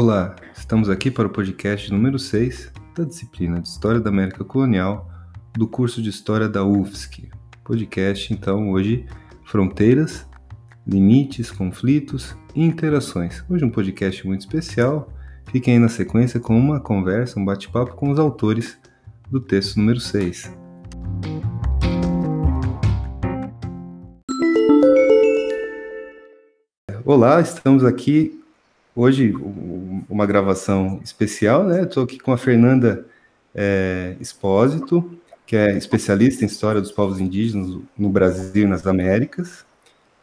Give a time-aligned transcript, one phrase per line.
[0.00, 5.10] Olá, estamos aqui para o podcast número 6 da disciplina de História da América Colonial
[5.54, 7.28] do curso de História da UFSC.
[7.64, 9.04] Podcast, então, hoje,
[9.44, 10.24] Fronteiras,
[10.86, 13.44] Limites, Conflitos e Interações.
[13.50, 15.12] Hoje um podcast muito especial.
[15.50, 18.78] Fiquem aí na sequência com uma conversa, um bate-papo com os autores
[19.28, 20.56] do texto número 6.
[27.04, 28.37] Olá, estamos aqui
[28.98, 29.32] hoje
[30.08, 31.82] uma gravação especial, né?
[31.82, 33.06] Estou aqui com a Fernanda
[33.54, 35.16] é, Espósito,
[35.46, 39.64] que é especialista em história dos povos indígenas no Brasil e nas Américas,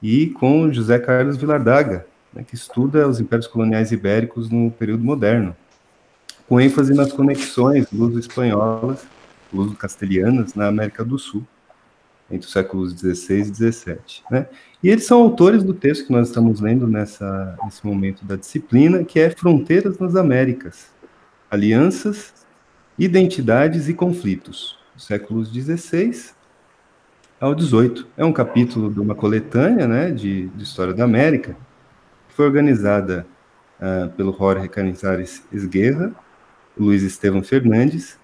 [0.03, 5.55] e com José Carlos Vilardaga, né, que estuda os impérios coloniais ibéricos no período moderno,
[6.45, 9.07] com ênfase nas conexões luso-espanholas,
[9.53, 11.47] luso-castelhanas na América do Sul
[12.29, 13.95] entre os séculos XVI e XVII.
[14.29, 14.47] Né?
[14.85, 19.03] E eles são autores do texto que nós estamos lendo nessa, nesse momento da disciplina,
[19.03, 20.91] que é Fronteiras nas Américas,
[21.49, 22.45] Alianças,
[22.95, 26.35] Identidades e Conflitos, séculos XVI
[27.41, 28.05] ao XVIII.
[28.15, 31.57] É um capítulo de uma coletânea né, de, de História da América,
[32.27, 33.25] que foi organizada
[33.79, 36.13] uh, pelo Jorge Canizares Esguerra,
[36.77, 38.19] Luiz Estevam Fernandes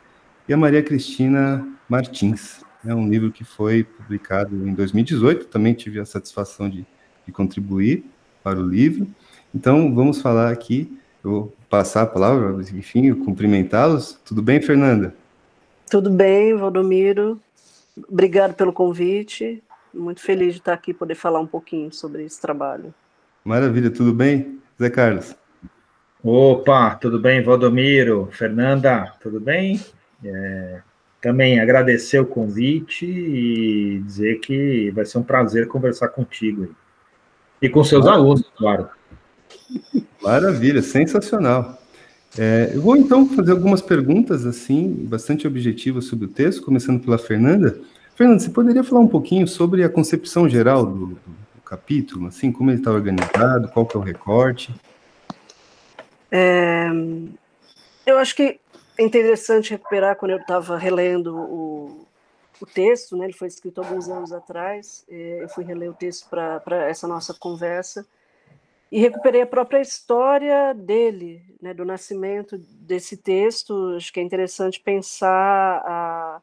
[0.48, 2.62] e a Maria Cristina Martins.
[2.86, 6.86] É um livro que foi publicado em 2018, também tive a satisfação de,
[7.26, 8.04] de contribuir
[8.44, 9.08] para o livro.
[9.54, 14.20] Então, vamos falar aqui, eu vou passar a palavra, enfim, cumprimentá-los.
[14.26, 15.14] Tudo bem, Fernanda?
[15.90, 17.40] Tudo bem, Valdomiro.
[18.10, 19.62] Obrigado pelo convite.
[19.94, 22.94] Muito feliz de estar aqui poder falar um pouquinho sobre esse trabalho.
[23.44, 25.36] Maravilha, tudo bem, Zé Carlos?
[26.24, 28.30] Opa, tudo bem, Valdomiro?
[28.32, 29.80] Fernanda, tudo bem?
[30.24, 30.82] É,
[31.22, 36.70] também agradecer o convite e dizer que vai ser um prazer conversar contigo aí.
[37.62, 38.14] e com seus ah.
[38.14, 38.90] alunos, claro.
[40.22, 41.80] Maravilha, sensacional.
[42.38, 47.18] É, eu vou então fazer algumas perguntas assim, bastante objetivas sobre o texto, começando pela
[47.18, 47.80] Fernanda.
[48.16, 52.52] Fernanda, você poderia falar um pouquinho sobre a concepção geral do, do, do capítulo, assim,
[52.52, 54.74] como ele está organizado, qual que é o recorte?
[56.32, 56.90] É,
[58.06, 58.61] eu acho que
[59.02, 62.08] interessante recuperar quando eu estava relendo o,
[62.60, 63.26] o texto, né?
[63.26, 65.06] Ele foi escrito alguns anos atrás.
[65.10, 68.06] É, eu fui reler o texto para essa nossa conversa
[68.92, 71.74] e recuperei a própria história dele, né?
[71.74, 73.96] Do nascimento desse texto.
[73.96, 76.42] Acho que é interessante pensar a,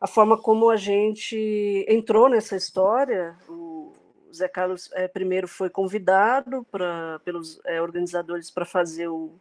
[0.00, 3.36] a forma como a gente entrou nessa história.
[3.48, 3.92] O
[4.34, 9.32] Zé Carlos é, primeiro foi convidado pra, pelos é, organizadores para fazer o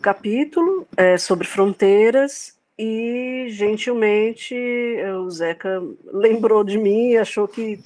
[0.00, 4.54] capítulo é, sobre fronteiras e gentilmente
[5.24, 7.82] o Zeca lembrou de mim e achou que,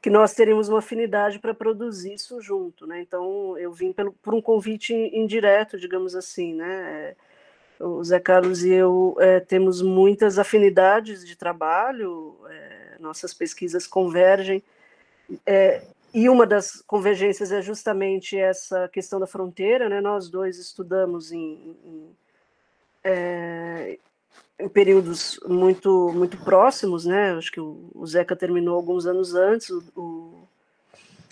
[0.00, 3.00] que nós teríamos uma afinidade para produzir isso junto, né?
[3.00, 7.14] Então eu vim pelo, por um convite indireto, digamos assim, né?
[7.80, 13.86] É, o Zé Carlos e eu é, temos muitas afinidades de trabalho, é, nossas pesquisas
[13.86, 14.62] convergem.
[15.44, 15.82] É,
[16.14, 20.00] e uma das convergências é justamente essa questão da fronteira, né?
[20.00, 22.16] Nós dois estudamos em, em,
[23.02, 23.98] é,
[24.60, 27.32] em períodos muito muito próximos, né?
[27.32, 30.46] Acho que o, o Zeca terminou alguns anos antes o,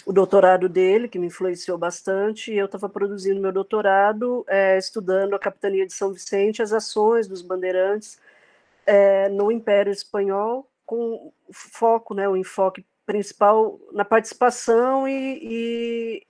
[0.04, 5.34] o, doutorado dele, que me influenciou bastante, e eu estava produzindo meu doutorado, é, estudando
[5.34, 8.19] a capitania de São Vicente, as ações dos bandeirantes
[8.84, 12.28] é, no Império Espanhol, com foco, né?
[12.28, 16.26] O enfoque principal na participação e, e,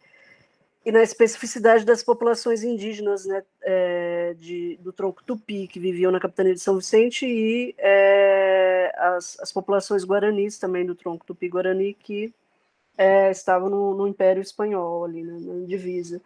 [0.84, 6.20] e, na especificidade das populações indígenas né, é, de, do tronco tupi, que viviam na
[6.20, 12.32] capitania de São Vicente, e é, as, as, populações guaranis também do tronco tupi-guarani, que
[12.96, 16.20] é, estavam no, no, Império Espanhol, ali na, na divisa.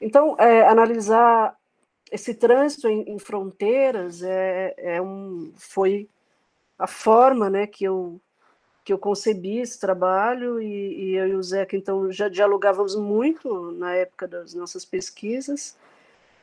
[0.00, 1.56] Então, é, analisar
[2.10, 6.08] esse trânsito em, em fronteiras é, é um, foi
[6.78, 8.20] a forma né, que eu
[8.86, 13.72] que eu concebi esse trabalho e, e, eu e o Zeca então já dialogávamos muito
[13.72, 15.76] na época das nossas pesquisas.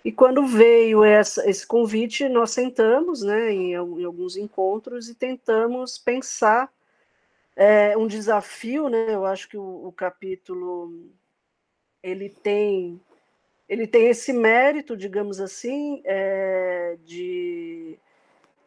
[0.04, 5.98] E quando veio essa, esse convite nós sentamos né em, em alguns encontros e tentamos
[5.98, 6.69] pensar
[7.56, 10.92] é, um desafio né eu acho que o, o capítulo
[12.04, 13.00] ele tem
[13.69, 17.98] ele tem esse mérito digamos assim é, de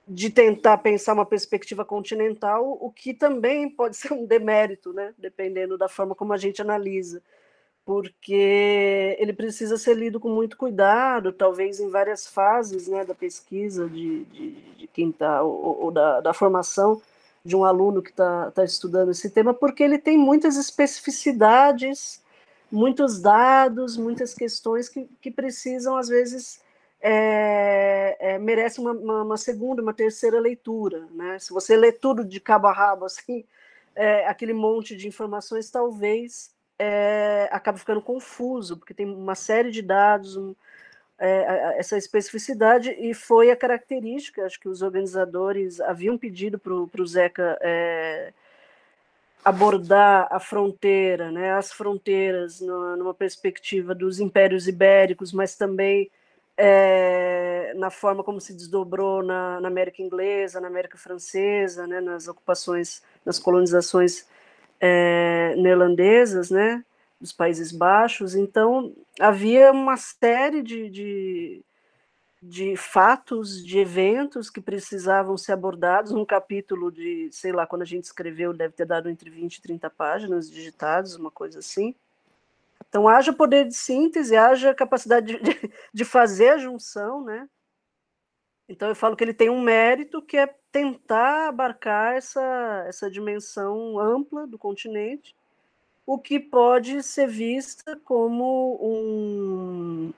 [0.07, 5.13] de tentar pensar uma perspectiva continental, o que também pode ser um demérito, né?
[5.19, 7.23] dependendo da forma como a gente analisa,
[7.85, 13.89] porque ele precisa ser lido com muito cuidado, talvez em várias fases né, da pesquisa
[13.89, 17.01] de, de, de quem está, ou, ou da, da, formação
[17.45, 22.25] de um aluno que está tá estudando esse tema, porque ele tem muitas especificidades
[22.71, 26.61] muitos dados, muitas questões que, que precisam, às vezes,
[27.01, 31.07] é, é, merece uma, uma, uma, segunda, uma terceira leitura.
[31.13, 31.39] Né?
[31.39, 33.45] Se você lê tudo de cabo a rabo, assim,
[33.95, 39.83] é, aquele monte de informações, talvez é, acabe ficando confuso, porque tem uma série de
[39.83, 40.55] dados, um,
[41.19, 47.07] é, essa especificidade, e foi a característica, acho que os organizadores haviam pedido para o
[47.07, 48.33] Zeca é,
[49.45, 56.11] abordar a fronteira, né, as fronteiras numa, numa perspectiva dos impérios ibéricos, mas também
[56.57, 62.29] é, na forma como se desdobrou na, na, América Inglesa, na América Francesa, né, nas
[62.29, 64.27] ocupações, nas colonizações
[64.81, 66.83] é, neerlandesas, né,
[67.21, 68.35] dos Países Baixos.
[68.35, 71.65] Então, havia uma série de, de,
[72.43, 76.13] de fatos, de eventos que precisavam ser abordados.
[76.13, 79.63] Um capítulo de, sei lá, quando a gente escreveu, deve ter dado entre 20 e
[79.63, 81.95] 30 páginas digitadas, uma coisa assim.
[82.89, 87.49] Então, haja poder de síntese, haja capacidade de, de fazer a junção, né?
[88.69, 93.99] Então, eu falo que ele tem um mérito que é tentar abarcar essa, essa dimensão
[93.99, 95.35] ampla do continente,
[96.07, 100.13] o que pode ser vista como um,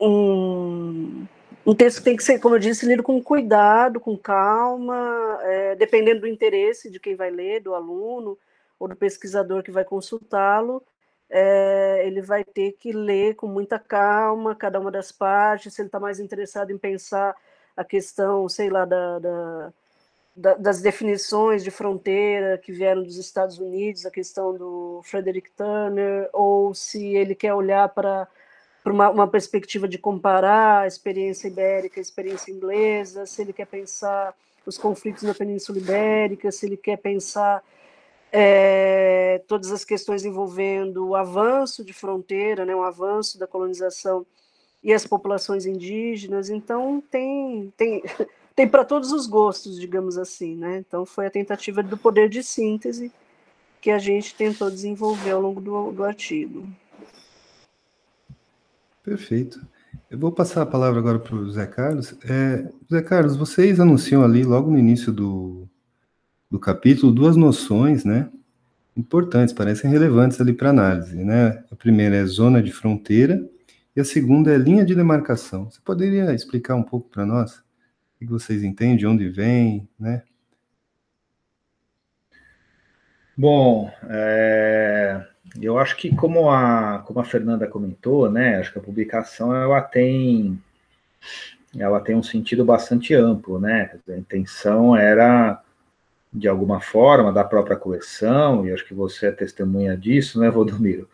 [0.00, 1.26] um,
[1.66, 5.76] um texto que tem que ser, como eu disse, lido com cuidado, com calma, é,
[5.76, 8.38] dependendo do interesse de quem vai ler, do aluno
[8.78, 10.82] ou do pesquisador que vai consultá-lo,
[11.30, 15.88] é, ele vai ter que ler com muita calma cada uma das partes, se ele
[15.88, 17.36] está mais interessado em pensar
[17.76, 19.72] a questão, sei lá, da, da,
[20.34, 26.28] da, das definições de fronteira que vieram dos Estados Unidos, a questão do Frederick Turner,
[26.32, 28.26] ou se ele quer olhar para
[28.84, 34.34] uma, uma perspectiva de comparar a experiência ibérica, a experiência inglesa, se ele quer pensar
[34.66, 37.62] os conflitos na Península Ibérica, se ele quer pensar
[38.32, 44.24] é, todas as questões envolvendo o avanço de fronteira, né, o avanço da colonização
[44.82, 46.48] e as populações indígenas.
[46.48, 48.02] Então, tem, tem,
[48.54, 50.56] tem para todos os gostos, digamos assim.
[50.56, 50.78] Né?
[50.78, 53.12] Então, foi a tentativa do poder de síntese
[53.80, 56.68] que a gente tentou desenvolver ao longo do, do artigo.
[59.02, 59.60] Perfeito.
[60.10, 62.14] Eu vou passar a palavra agora para o Zé Carlos.
[62.24, 65.68] É, Zé Carlos, vocês anunciam ali, logo no início do,
[66.50, 68.28] do capítulo duas noções, né,
[68.96, 71.62] importantes, parecem relevantes ali para análise, né?
[71.70, 73.40] A primeira é zona de fronteira
[73.94, 75.70] e a segunda é linha de demarcação.
[75.70, 80.22] Você poderia explicar um pouco para nós o que vocês entendem, de onde vem, né?
[83.36, 85.24] Bom, é,
[85.62, 89.80] eu acho que como a, como a Fernanda comentou, né, acho que a publicação ela
[89.80, 90.60] tem
[91.78, 93.96] ela tem um sentido bastante amplo, né?
[94.08, 95.62] A intenção era
[96.32, 101.08] de alguma forma, da própria coleção, e acho que você é testemunha disso, né, Valdomiro?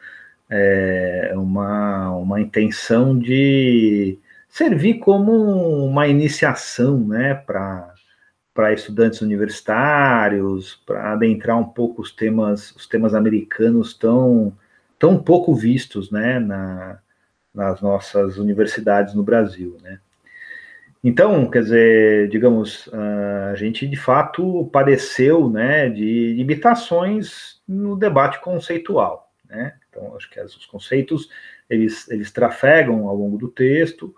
[0.48, 4.18] É uma, uma intenção de
[4.48, 5.32] servir como
[5.86, 13.94] uma iniciação, né, para estudantes universitários, para adentrar um pouco os temas, os temas americanos
[13.94, 14.52] tão,
[14.98, 16.98] tão pouco vistos, né, na,
[17.54, 19.98] nas nossas universidades no Brasil, né.
[21.08, 29.30] Então, quer dizer, digamos, a gente de fato padeceu né, de limitações no debate conceitual.
[29.48, 29.74] Né?
[29.88, 31.30] Então, acho que os conceitos
[31.70, 34.12] eles, eles trafegam ao longo do texto,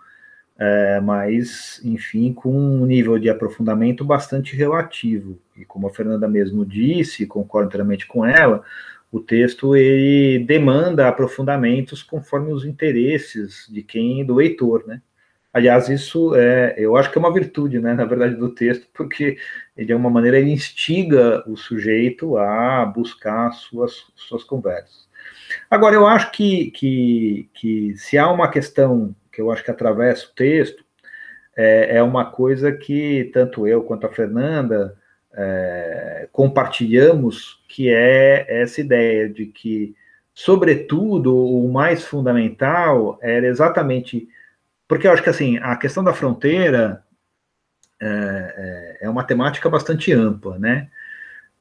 [0.57, 5.39] é, mas, enfim, com um nível de aprofundamento bastante relativo.
[5.55, 8.63] E como a Fernanda mesmo disse, concordo inteiramente com ela,
[9.11, 15.03] o texto ele demanda aprofundamentos conforme os interesses de quem, do leitor, né?
[15.51, 19.37] Aliás, isso é, eu acho que é uma virtude, né, na verdade, do texto, porque
[19.75, 25.07] de alguma maneira, ele instiga o sujeito a buscar suas, suas conversas.
[25.69, 30.27] Agora, eu acho que, que, que se há uma questão que eu acho que atravessa
[30.27, 30.83] o texto,
[31.55, 34.95] é, é uma coisa que tanto eu quanto a Fernanda
[35.33, 39.95] é, compartilhamos, que é essa ideia de que,
[40.33, 44.27] sobretudo, o mais fundamental era exatamente
[44.89, 47.03] porque eu acho que assim, a questão da fronteira
[48.01, 50.89] é, é, é uma temática bastante ampla, né?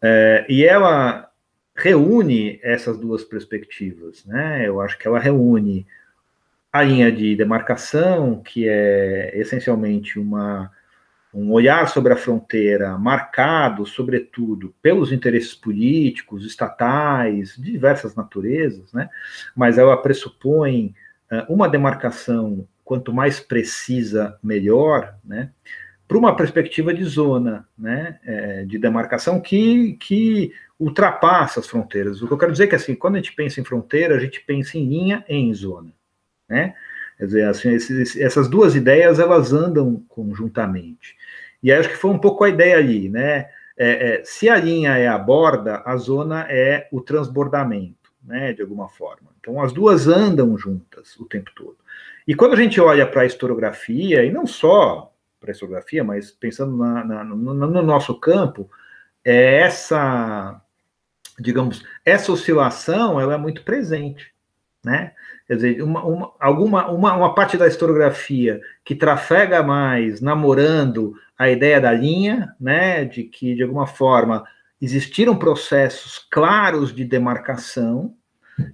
[0.01, 1.31] É, e ela
[1.77, 4.67] reúne essas duas perspectivas, né?
[4.67, 5.87] Eu acho que ela reúne
[6.73, 10.71] a linha de demarcação, que é essencialmente uma,
[11.35, 19.11] um olhar sobre a fronteira marcado, sobretudo, pelos interesses políticos, estatais, de diversas naturezas, né?
[19.55, 20.95] Mas ela pressupõe
[21.31, 25.51] uh, uma demarcação quanto mais precisa, melhor, né?
[26.09, 32.23] para uma perspectiva de zona, né, é, de demarcação que, que ultrapassa as fronteiras.
[32.23, 34.19] O que eu quero dizer é que, assim, quando a gente pensa em fronteira, a
[34.19, 35.93] gente pensa em linha e em zona,
[36.49, 36.75] né?
[37.19, 41.15] Quer dizer, assim, esses, essas duas ideias, elas andam conjuntamente.
[41.63, 43.51] E acho que foi um pouco a ideia ali, né?
[43.77, 47.98] É, é, se a linha é a borda, a zona é o transbordamento,
[48.29, 49.31] né, de alguma forma.
[49.41, 51.79] Então, as duas andam juntas o tempo todo.
[52.27, 56.31] E quando a gente olha para a historiografia, e não só para a historiografia, mas
[56.31, 58.71] pensando na, na, no, no, nosso campo,
[59.25, 60.61] é essa,
[61.41, 64.31] digamos, essa oscilação ela é muito presente,
[64.85, 65.13] né?
[65.47, 71.49] Quer dizer, uma, uma, alguma, uma, uma parte da historiografia que trafega mais namorando a
[71.49, 74.45] ideia da linha, né, de que, de alguma forma,
[74.81, 78.15] existiram processos claros de demarcação,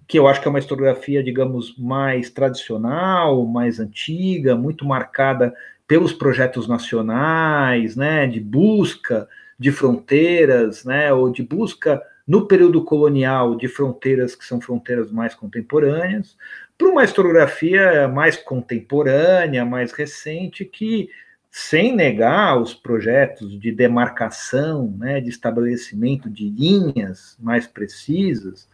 [0.06, 5.54] que eu acho que é uma historiografia, digamos, mais tradicional, mais antiga, muito marcada
[5.86, 13.54] pelos projetos nacionais, né, de busca de fronteiras, né, ou de busca no período colonial
[13.54, 16.36] de fronteiras que são fronteiras mais contemporâneas,
[16.76, 21.08] para uma historiografia mais contemporânea, mais recente, que,
[21.50, 28.68] sem negar os projetos de demarcação, né, de estabelecimento de linhas mais precisas,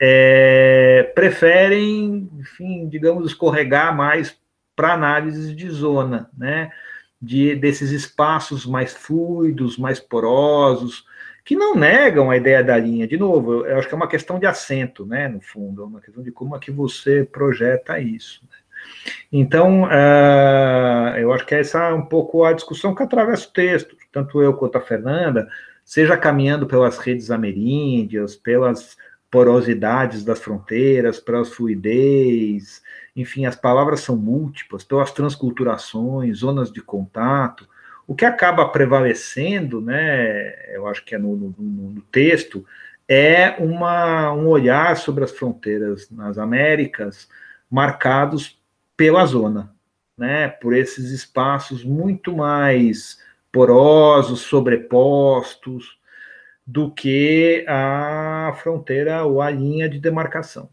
[0.00, 4.38] é, preferem, enfim, digamos, escorregar mais
[4.76, 6.70] para análises de zona, né,
[7.20, 11.04] de, desses espaços mais fluidos, mais porosos,
[11.44, 13.08] que não negam a ideia da linha.
[13.08, 16.00] De novo, eu acho que é uma questão de acento, né, no fundo, é uma
[16.00, 18.42] questão de como é que você projeta isso.
[18.48, 18.56] Né?
[19.32, 23.96] Então, uh, eu acho que essa é um pouco a discussão que atravessa o texto,
[24.12, 25.48] tanto eu quanto a Fernanda,
[25.84, 28.96] seja caminhando pelas redes ameríndias, pelas
[29.30, 32.82] porosidades das fronteiras, pelas fluidez,
[33.14, 37.68] enfim, as palavras são múltiplas, pelas transculturações, zonas de contato,
[38.06, 42.64] o que acaba prevalecendo, né, eu acho que é no, no, no texto,
[43.06, 47.28] é uma, um olhar sobre as fronteiras nas Américas
[47.70, 48.58] marcados
[48.96, 49.74] pela zona,
[50.16, 53.20] né, por esses espaços muito mais
[53.52, 55.97] porosos, sobrepostos,
[56.68, 60.68] do que a fronteira ou a linha de demarcação.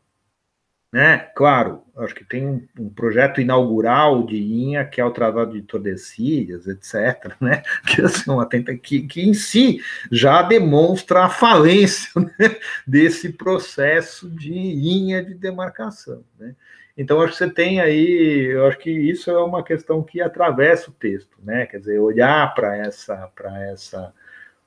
[0.91, 1.19] Né?
[1.33, 5.61] Claro, acho que tem um, um, projeto inaugural de linha, que é o Tratado de
[5.61, 7.63] Tordesilhas, etc., né?
[7.87, 9.79] que, assim, uma tenta, que, que em si
[10.11, 12.57] já demonstra a falência né?
[12.85, 16.25] desse processo de linha de demarcação.
[16.37, 16.55] Né?
[16.97, 20.89] Então, acho que você tem aí, eu acho que isso é uma questão que atravessa
[20.89, 21.65] o texto, né?
[21.65, 24.13] quer dizer, olhar para essa, para essa,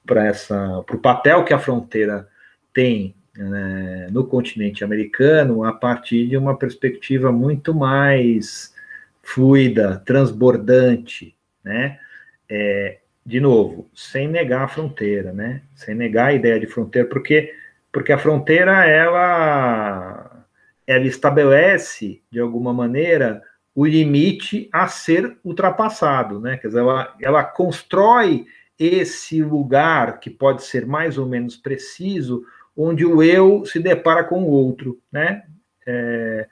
[0.07, 2.29] para essa, para o papel que a fronteira
[2.73, 8.75] tem né, no continente americano a partir de uma perspectiva muito mais
[9.23, 11.99] fluida, transbordante, né?
[12.49, 15.61] É, de novo, sem negar a fronteira, né?
[15.75, 17.55] Sem negar a ideia de fronteira, porque
[17.93, 20.47] porque a fronteira ela
[20.87, 23.43] ela estabelece de alguma maneira
[23.75, 26.57] o limite a ser ultrapassado, né?
[26.57, 28.47] Quer dizer, ela, ela constrói
[28.79, 32.45] esse lugar que pode ser mais ou menos preciso
[32.77, 35.43] onde o eu se depara com o outro, né?
[35.85, 36.47] É,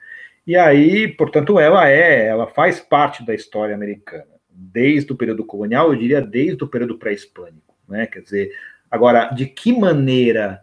[0.45, 5.91] e aí, portanto, ela é, ela faz parte da história americana, desde o período colonial,
[5.91, 8.07] eu diria desde o período pré-hispânico, né?
[8.07, 8.51] Quer dizer,
[8.91, 10.61] agora, de que maneira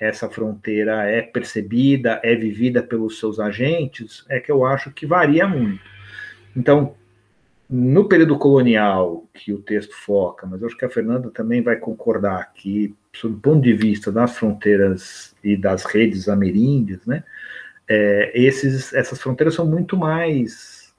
[0.00, 5.46] essa fronteira é percebida, é vivida pelos seus agentes, é que eu acho que varia
[5.46, 5.82] muito.
[6.56, 6.96] Então,
[7.68, 11.76] no período colonial, que o texto foca, mas eu acho que a Fernanda também vai
[11.76, 17.24] concordar aqui, sob o ponto de vista das fronteiras e das redes ameríndias, né,
[17.88, 20.94] é, esses, essas fronteiras são muito mais,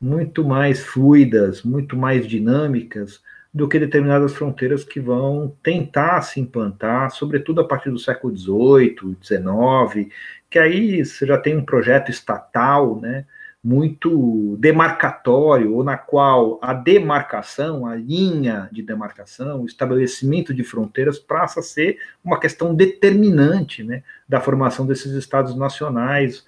[0.00, 3.20] muito mais fluidas, muito mais dinâmicas
[3.52, 9.16] do que determinadas fronteiras que vão tentar se implantar, sobretudo a partir do século XVIII,
[9.22, 10.12] XIX,
[10.50, 13.24] que aí você já tem um projeto estatal, né,
[13.62, 21.18] muito demarcatório, ou na qual a demarcação, a linha de demarcação, o estabelecimento de fronteiras
[21.18, 26.46] passa a ser uma questão determinante né, da formação desses estados nacionais,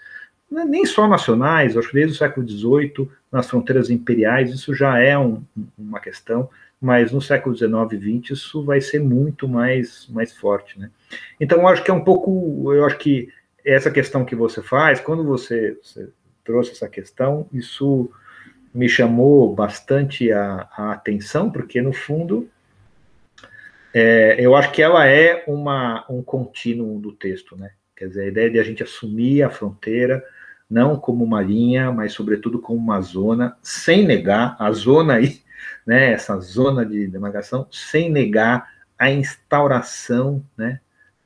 [0.52, 4.98] é nem só nacionais, acho que desde o século XVIII, nas fronteiras imperiais, isso já
[4.98, 5.42] é um,
[5.78, 6.48] uma questão,
[6.80, 10.78] mas no século XIX e XX isso vai ser muito mais, mais forte.
[10.78, 10.90] Né?
[11.40, 13.28] Então, acho que é um pouco, eu acho que
[13.64, 16.08] essa questão que você faz, quando você, você
[16.44, 18.10] trouxe essa questão, isso
[18.72, 22.48] me chamou bastante a, a atenção, porque no fundo
[23.92, 27.72] é, eu acho que ela é uma, um contínuo do texto, né?
[27.96, 30.24] Quer dizer, a ideia de a gente assumir a fronteira
[30.70, 35.42] não como uma linha, mas sobretudo como uma zona, sem negar a zona aí
[35.86, 40.80] né, essa zona de demarcação, sem negar a instauração né,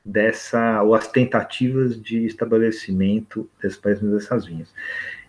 [0.05, 4.71] dessa, ou as tentativas de estabelecimento desse país dessas linhas.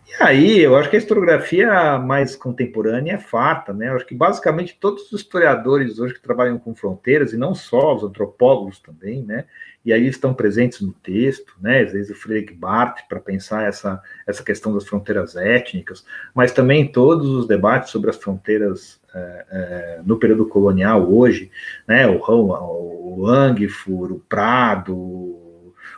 [0.06, 3.88] E aí, eu acho que a historiografia mais contemporânea é farta, né?
[3.88, 7.96] Eu acho que basicamente todos os historiadores hoje que trabalham com fronteiras, e não só
[7.96, 9.46] os antropólogos também, né?
[9.86, 11.82] E aí estão presentes no texto, né?
[11.82, 16.90] Às vezes o Friedrich Barth para pensar essa, essa questão das fronteiras étnicas, mas também
[16.90, 21.52] todos os debates sobre as fronteiras é, é, no período colonial hoje,
[21.86, 22.04] né?
[22.08, 24.92] O, o, o Angfur, o Prado,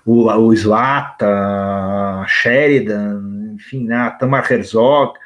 [0.05, 5.19] o, o Slata, a Sheridan, enfim, né, a Tamar Herzog,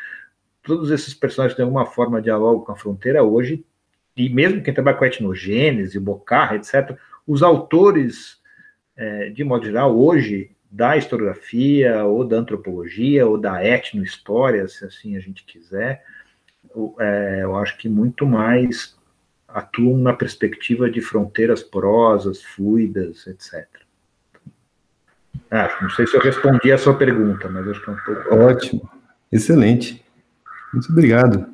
[0.62, 3.64] todos esses personagens de alguma forma dialogam com a fronteira hoje,
[4.16, 8.41] e mesmo quem trabalha com etnogênese, Bocarra, etc., os autores,
[8.96, 15.16] é, de modo geral, hoje, da historiografia, ou da antropologia, ou da etnohistória, se assim
[15.16, 16.02] a gente quiser,
[16.98, 18.96] é, eu acho que muito mais
[19.46, 23.66] atuam na perspectiva de fronteiras porosas, fluidas, etc.
[25.50, 28.34] Ah, não sei se eu respondi a sua pergunta, mas acho que é um pouco.
[28.34, 28.90] Ótimo,
[29.30, 30.02] excelente.
[30.72, 31.46] Muito obrigado.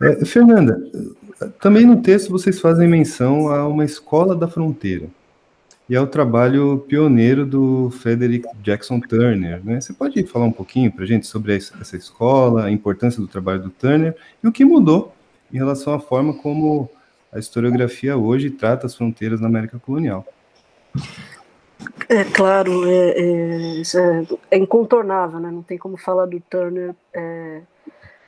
[0.00, 0.80] É, Fernanda,
[1.60, 5.08] também no texto vocês fazem menção a uma escola da fronteira
[5.90, 9.60] e ao trabalho pioneiro do Frederick Jackson Turner.
[9.64, 9.80] Né?
[9.80, 13.64] Você pode falar um pouquinho para a gente sobre essa escola, a importância do trabalho
[13.64, 15.12] do Turner e o que mudou
[15.52, 16.88] em relação à forma como
[17.32, 20.24] a historiografia hoje trata as fronteiras na América colonial?
[22.08, 25.50] É claro, é, é, é, é, incontornável, né?
[25.50, 27.62] Não tem como falar do Turner, é,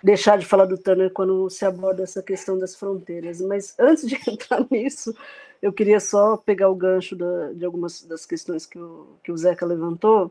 [0.03, 3.41] deixar de falar do Turner quando se aborda essa questão das fronteiras.
[3.41, 5.15] Mas antes de entrar nisso,
[5.63, 9.37] eu queria só pegar o gancho da, de algumas das questões que o, que o
[9.37, 10.31] Zeca levantou.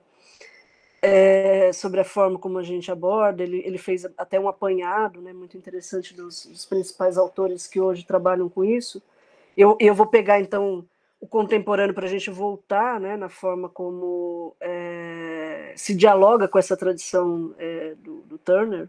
[1.04, 5.34] É, sobre a forma como a gente aborda, ele, ele fez até um apanhado né,
[5.34, 9.02] muito interessante dos, dos principais autores que hoje trabalham com isso.
[9.58, 10.86] Eu, eu vou pegar, então,
[11.20, 16.76] o contemporâneo para a gente voltar né, na forma como é, se dialoga com essa
[16.76, 18.88] tradição é, do, do, Turner.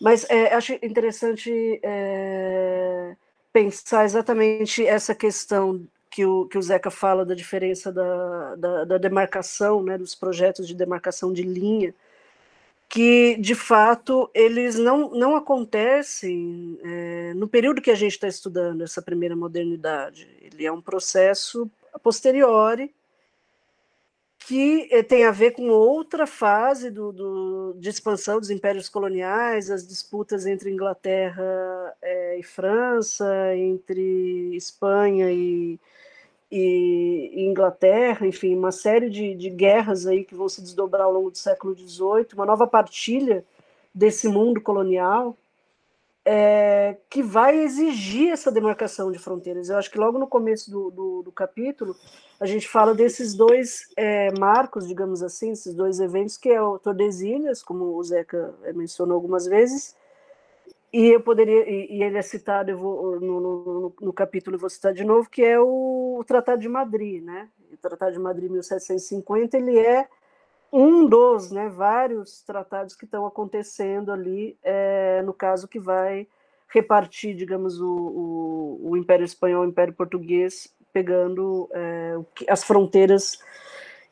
[0.00, 3.16] Mas é, acho interessante é,
[3.54, 8.98] pensar exatamente essa questão que o, que o Zeca fala da diferença da, da, da
[8.98, 11.94] demarcação, né, dos projetos de demarcação de linha,
[12.88, 18.82] que de fato eles não, não acontecem é, no período que a gente está estudando
[18.82, 20.28] essa primeira modernidade.
[20.42, 22.92] Ele é um processo a posteriori
[24.46, 29.70] que é, tem a ver com outra fase do, do, de expansão dos impérios coloniais,
[29.70, 31.42] as disputas entre Inglaterra
[32.02, 33.26] é, e França,
[33.56, 35.80] entre Espanha e,
[36.52, 41.30] e, Inglaterra, enfim, uma série de, de guerras aí que vão se desdobrar ao longo
[41.30, 43.44] do século XVIII, uma nova partilha
[43.94, 45.36] desse mundo colonial
[46.24, 49.68] é, que vai exigir essa demarcação de fronteiras.
[49.68, 51.94] Eu acho que logo no começo do, do, do capítulo
[52.40, 56.78] a gente fala desses dois é, marcos, digamos assim, esses dois eventos, que é o
[56.78, 59.94] Tordesilhas, como o Zeca mencionou algumas vezes,
[60.92, 64.70] e eu poderia, e, e ele é citado vou, no, no, no, capítulo, eu vou
[64.70, 67.48] citar de novo, que é o, o Tratado de Madrid, né?
[67.72, 70.08] O Tratado de Madrid, 1750, ele é
[70.76, 76.26] um dos né, vários tratados que estão acontecendo ali, é, no caso que vai
[76.66, 82.16] repartir, digamos, o, o, o Império Espanhol, o Império Português, pegando é,
[82.48, 83.38] as fronteiras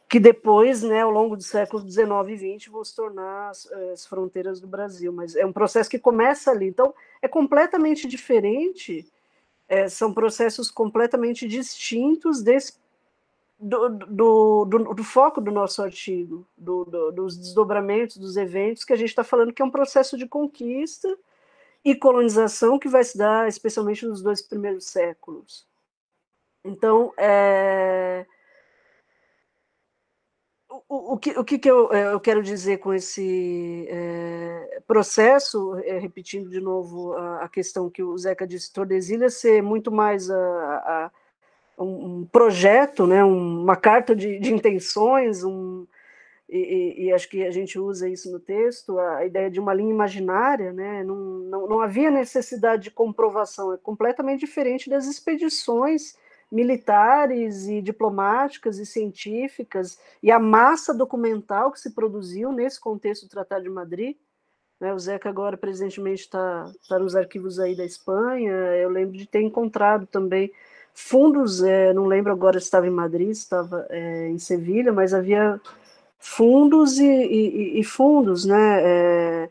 [0.08, 4.06] que depois, né, ao longo do século XIX e XX, vão se tornar as, as,
[4.06, 5.12] fronteiras do Brasil.
[5.12, 6.68] Mas é um processo que começa ali.
[6.68, 9.10] Então, é completamente diferente,
[9.66, 12.74] é, são processos completamente distintos desse,
[13.62, 19.10] do, do, do, do foco do nosso artigo, dos desdobramentos, dos eventos, que a gente
[19.10, 21.08] está falando que é um processo de conquista
[21.84, 25.66] e colonização que vai se dar especialmente nos dois primeiros séculos.
[26.64, 28.26] Então, é
[30.88, 35.98] o, o, que, o que, eu, é, eu quero dizer com esse é, processo, é,
[35.98, 41.10] repetindo de novo a, a, questão que o Zeca disse, Tordesilhas ser muito mais a,
[41.82, 45.86] um projeto, né, uma carta de, de intenções, um,
[46.48, 49.90] e, e, acho que a gente usa isso no texto, a ideia de uma linha
[49.90, 56.14] imaginária, né, não, não, não havia necessidade de comprovação, é completamente diferente das expedições
[56.52, 63.30] militares e diplomáticas e científicas e a massa documental que se produziu nesse contexto do
[63.30, 64.18] Tratado de Madrid.
[64.78, 64.92] Né?
[64.92, 68.52] O Zeca agora, presentemente, está tá nos arquivos aí da Espanha.
[68.52, 70.52] Eu lembro de ter encontrado também
[70.94, 75.60] fundos, é, não lembro agora se estava em Madrid, estava é, em Sevilha, mas havia
[76.18, 78.82] fundos e, e, e fundos, né?
[78.82, 79.50] É,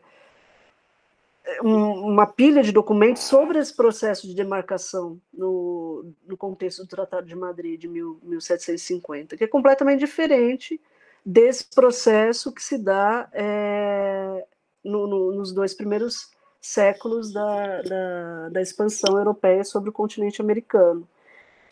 [1.60, 7.34] uma pilha de documentos sobre esse processo de demarcação no, no contexto do Tratado de
[7.34, 10.80] Madrid de mil, 1750, que é completamente diferente
[11.24, 14.44] desse processo que se dá é,
[14.84, 21.08] no, no, nos dois primeiros séculos da, da, da, expansão europeia sobre o continente americano,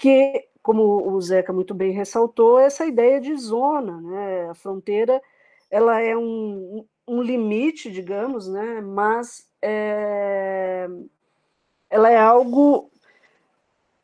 [0.01, 4.49] que, como o Zeca muito bem ressaltou, essa ideia de zona, né?
[4.49, 5.21] A fronteira
[5.71, 8.81] ela é um, um limite, digamos, né?
[8.81, 10.89] Mas é,
[11.91, 12.91] ela é algo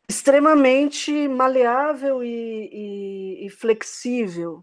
[0.06, 4.62] extremamente maleável e, e, e flexível.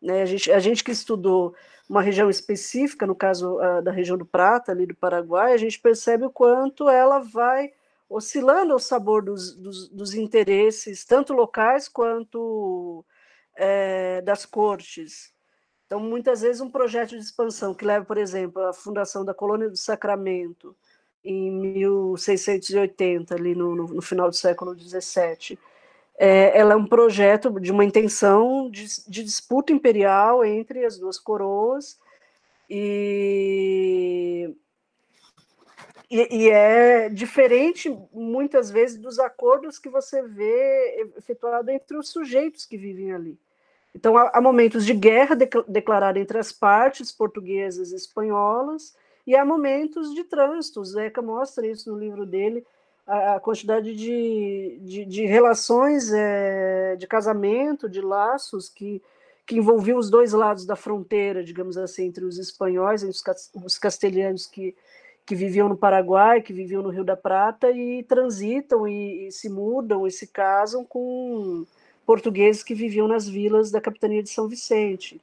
[0.00, 0.22] Né?
[0.22, 1.54] A, gente, a gente que estudou
[1.86, 6.24] uma região específica, no caso da região do Prata, ali do Paraguai, a gente percebe
[6.24, 7.70] o quanto ela vai
[8.10, 13.04] oscilando ao sabor dos, dos, dos interesses, tanto locais quanto
[13.56, 15.32] é, das cortes.
[15.86, 19.70] Então, muitas vezes, um projeto de expansão que leva, por exemplo, à fundação da Colônia
[19.70, 20.76] do Sacramento,
[21.24, 25.56] em 1680, ali no, no, no final do século XVII,
[26.18, 31.18] é, ela é um projeto de uma intenção de, de, disputa imperial entre as duas
[31.18, 31.98] coroas
[32.68, 34.54] e,
[36.10, 42.66] e, e, é diferente muitas vezes dos acordos que você vê efetuado entre os sujeitos
[42.66, 43.38] que vivem ali.
[43.94, 48.96] Então, há, há momentos de guerra de, declarada entre as partes portuguesas e espanholas,
[49.26, 50.80] e há momentos de trânsito.
[50.80, 52.66] O Zeca mostra isso no livro dele,
[53.06, 59.02] a, a quantidade de, de, de relações é, de casamento, de laços que,
[59.46, 63.22] que envolviam os dois lados da fronteira, digamos assim, entre os espanhóis e os,
[63.64, 64.74] os castelhanos que,
[65.30, 69.48] que viviam no Paraguai, que viviam no Rio da Prata e transitam e, e se
[69.48, 71.64] mudam e se casam com
[72.04, 75.22] portugueses que viviam nas vilas da capitania de São Vicente.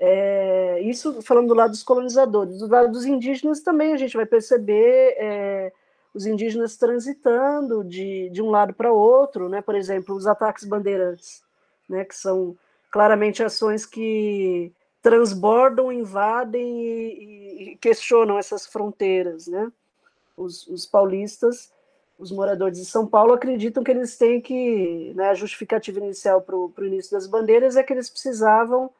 [0.00, 2.58] É, isso falando do lado dos colonizadores.
[2.58, 5.72] Do lado dos indígenas também a gente vai perceber é,
[6.12, 9.62] os indígenas transitando de, de um lado para outro, né?
[9.62, 11.40] por exemplo, os ataques bandeirantes,
[11.88, 12.04] né?
[12.04, 12.56] que são
[12.90, 19.46] claramente ações que transbordam, invadem e, e questionam essas fronteiras.
[19.46, 19.70] Né?
[20.36, 21.72] Os, os paulistas
[22.20, 26.54] os moradores de São Paulo acreditam que eles têm que, né, a justificativa inicial para
[26.54, 28.90] o início das bandeiras é que eles precisavam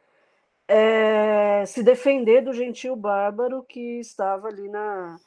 [0.67, 5.21] é, se defender do gentil bárbaro que estava ali na,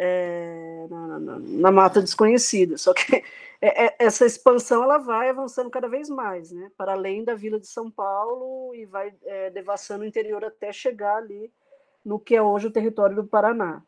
[0.00, 2.78] é, na, na, na, mata desconhecida.
[2.78, 3.16] Só que
[3.60, 7.58] é, é, essa expansão ela vai avançando cada vez mais, né, para além da vila
[7.58, 11.52] de São Paulo e vai é, devassando o interior até chegar ali
[12.04, 13.82] no que é hoje o território do Paraná.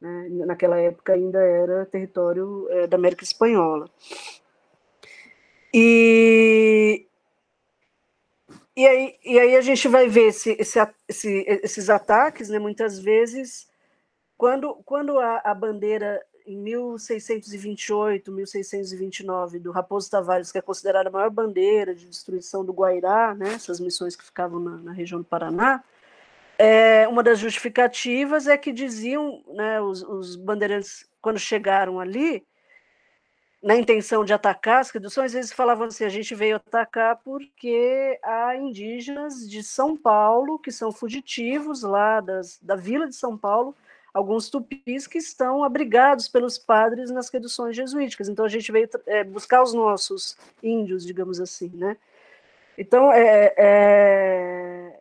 [0.00, 0.28] Né?
[0.46, 3.90] Naquela época ainda era território é, da América Espanhola.
[5.74, 7.06] E,
[8.76, 13.00] e, aí, e aí a gente vai ver esse, esse, esse, esses ataques, né, muitas
[13.00, 13.68] vezes,
[14.36, 21.12] quando, quando a, a bandeira em 1628, 1629, do Raposo Tavares, que é considerada a
[21.12, 25.24] maior bandeira de destruição do Guairá, né, essas missões que ficavam na, na região do
[25.24, 25.82] Paraná,
[26.58, 32.46] é, uma das justificativas é que diziam, né, os, os, bandeirantes, quando chegaram ali,
[33.62, 38.56] na intenção de atacar as reduções, eles falavam assim: a gente veio atacar porque há
[38.56, 43.74] indígenas de São Paulo, que são fugitivos lá das, da vila de São Paulo,
[44.16, 48.30] alguns tupis que estão abrigados pelos padres nas reduções jesuíticas.
[48.30, 51.98] Então a gente veio é, buscar os nossos índios, digamos assim, né?
[52.78, 55.00] Então, é, é,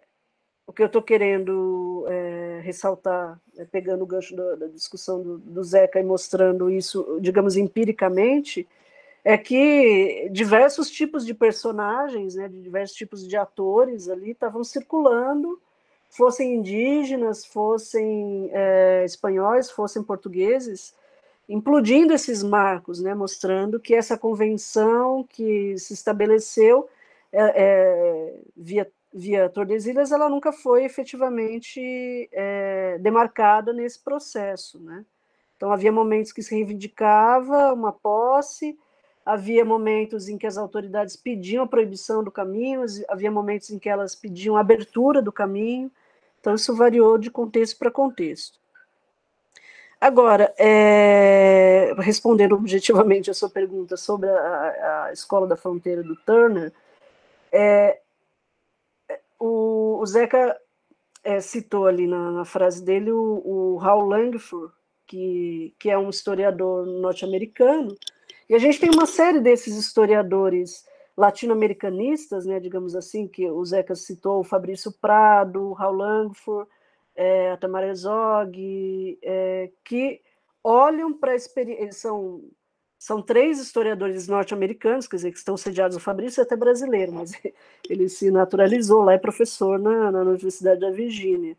[0.67, 5.37] o que eu estou querendo é, ressaltar, é, pegando o gancho da, da discussão do,
[5.37, 8.67] do, Zeca e mostrando isso, digamos, empiricamente,
[9.23, 15.59] é que diversos tipos de personagens, né, de diversos tipos de atores ali estavam circulando,
[16.15, 20.95] fossem indígenas, fossem é, espanhóis, fossem portugueses,
[21.47, 26.89] implodindo esses marcos, né, mostrando que essa convenção que se estabeleceu
[27.31, 35.05] é, é, via via Tordesilhas, ela nunca foi efetivamente é, demarcada nesse processo, né?
[35.55, 38.77] Então havia momentos que se reivindicava uma posse,
[39.25, 43.87] havia momentos em que as autoridades pediam a proibição do caminho, havia momentos em que
[43.87, 45.89] elas pediam a abertura do caminho.
[46.45, 48.59] Então isso variou de contexto para contexto.
[49.99, 56.71] Agora, é, respondendo objetivamente a sua pergunta sobre a, a escola da fronteira do Turner,
[57.51, 57.99] é,
[59.39, 60.55] o, o Zeca
[61.23, 64.71] é, citou ali na, na, frase dele o, o Hal Langford,
[65.07, 67.97] que, que é um historiador norte-americano,
[68.47, 70.85] e a gente tem uma série desses historiadores
[71.17, 76.69] latino-americanistas, né, digamos assim, que o Zeca citou, o Fabrício Prado, o Hal Langford,
[77.15, 80.21] é, a Tamara Herzog, é, que
[80.63, 82.43] olham para a experiência, são,
[82.99, 87.31] são três historiadores norte-americanos, quer dizer, que estão sediados, o Fabrício é até brasileiro, mas
[87.89, 91.55] ele se naturalizou lá, é professor na, na Universidade da Virgínia,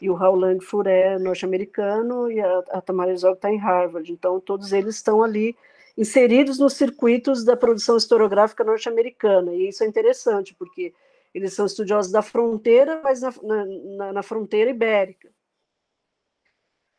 [0.00, 4.38] e o Raul Langford é norte-americano, e a, a Tamara Herzog está em Harvard, então
[4.38, 5.56] todos eles estão ali
[5.98, 10.94] inseridos nos circuitos da produção historiográfica norte-americana, e isso é interessante, porque
[11.34, 13.34] eles são estudiosos da fronteira, mas na,
[13.96, 15.28] na, na fronteira ibérica.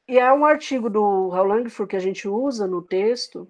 [0.05, 3.47] E há um artigo do Raul Langford que a gente usa no texto,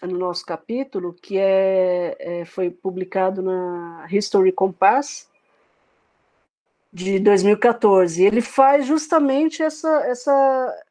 [0.00, 5.28] no nosso capítulo, que é, é, foi publicado na History Compass,
[6.92, 8.22] de 2014.
[8.22, 10.84] Ele faz justamente essa, essa,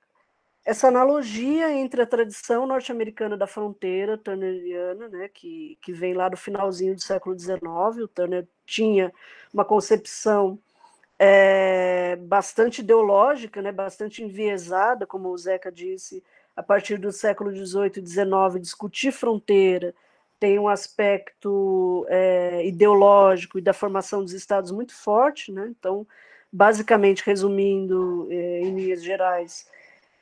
[0.67, 6.35] essa analogia entre a tradição norte-americana da fronteira turneriana, né, que, que vem lá do
[6.35, 7.61] finalzinho do século XIX,
[8.03, 9.13] o Turner tinha
[9.53, 10.59] uma concepção
[11.17, 16.21] é, bastante ideológica, né, bastante enviesada, como o Zeca disse,
[16.53, 19.95] a partir do século XVIII e XIX, discutir fronteira
[20.37, 25.65] tem um aspecto é, ideológico e da formação dos estados muito forte, né?
[25.79, 26.05] Então,
[26.51, 29.65] basicamente, resumindo é, em linhas gerais,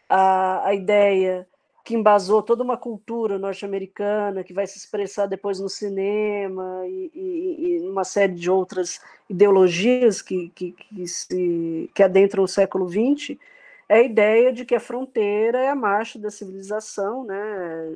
[0.09, 1.47] a, a ideia
[1.83, 7.67] que embasou toda uma cultura norte-americana que vai se expressar depois no cinema e, e,
[7.67, 13.37] e uma série de outras ideologias que, que, que, se, que adentram o século XX,
[13.87, 17.95] é a ideia de que a fronteira é a marcha da civilização, né,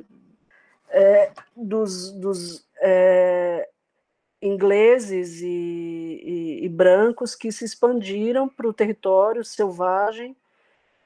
[0.90, 3.68] é, dos, dos é,
[4.40, 10.36] ingleses e, e, brancos que se expandiram para o território selvagem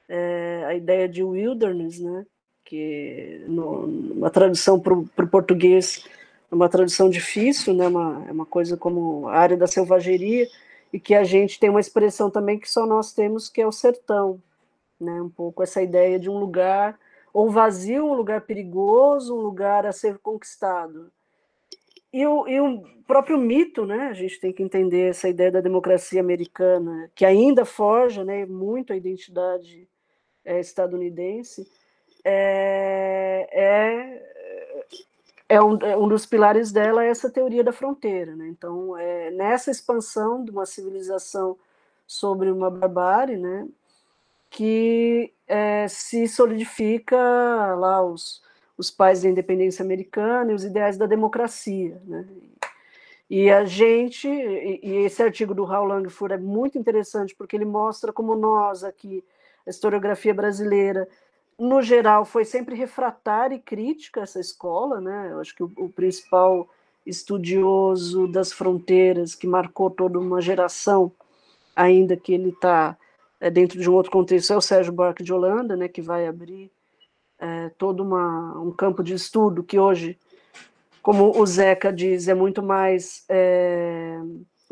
[0.07, 2.25] é, a ideia de wilderness, né?
[2.65, 6.03] que no, uma tradução para o português
[6.51, 7.87] é uma tradução difícil, né?
[7.87, 10.47] Uma, é uma coisa como a área da selvageria,
[10.91, 13.71] e que a gente tem uma expressão também que só nós temos, que é o
[13.71, 14.41] sertão,
[14.99, 15.21] né?
[15.21, 16.97] Um pouco essa ideia de um lugar
[17.31, 21.11] ou vazio, um lugar perigoso, um lugar a ser conquistado.
[22.11, 24.07] E o, e o próprio mito, né?
[24.07, 28.93] A gente tem que entender essa ideia da democracia americana, que ainda forja, né, muito
[28.93, 29.87] a identidade
[30.45, 31.67] é, estadunidense,
[32.23, 34.35] é, é,
[35.49, 38.35] é, um, é, um, dos pilares dela é essa teoria da fronteira.
[38.35, 38.47] Né?
[38.47, 41.57] Então, é, nessa expansão de uma civilização
[42.07, 43.67] sobre uma barbárie, né,
[44.49, 47.17] que é, se solidifica
[47.75, 48.41] lá os,
[48.77, 52.01] os pais da independência americana e os ideais da democracia.
[52.05, 52.25] Né?
[53.29, 58.13] E a gente, e, esse artigo do Raul Langford é muito interessante porque ele mostra
[58.13, 59.23] como nós aqui
[59.65, 61.07] a historiografia brasileira,
[61.57, 65.29] no geral, foi sempre refratária e crítica essa escola, né?
[65.31, 66.69] Eu acho que o, o principal
[67.05, 71.11] estudioso das fronteiras que marcou toda uma geração,
[71.75, 72.97] ainda que ele está
[73.39, 76.27] é, dentro de um outro contexto, é o Sérgio Buarque de Holanda, né, que vai
[76.27, 76.71] abrir
[77.39, 80.17] é, todo uma, um campo de estudo que hoje,
[81.01, 84.19] como o Zeca diz, é muito mais é,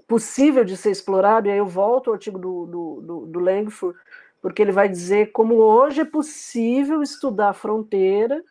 [0.08, 3.98] possível de ser explorado, e aí eu volto ao artigo do, do, do, do Langford,
[4.44, 8.44] porque ele vai dizer como hoje é possível estudar a fronteira,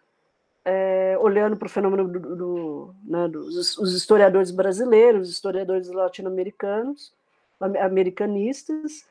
[0.64, 7.12] é, olhando para o fenômeno do, do, né, dos os historiadores brasileiros, os historiadores latino-americanos,
[7.60, 9.04] americanistas,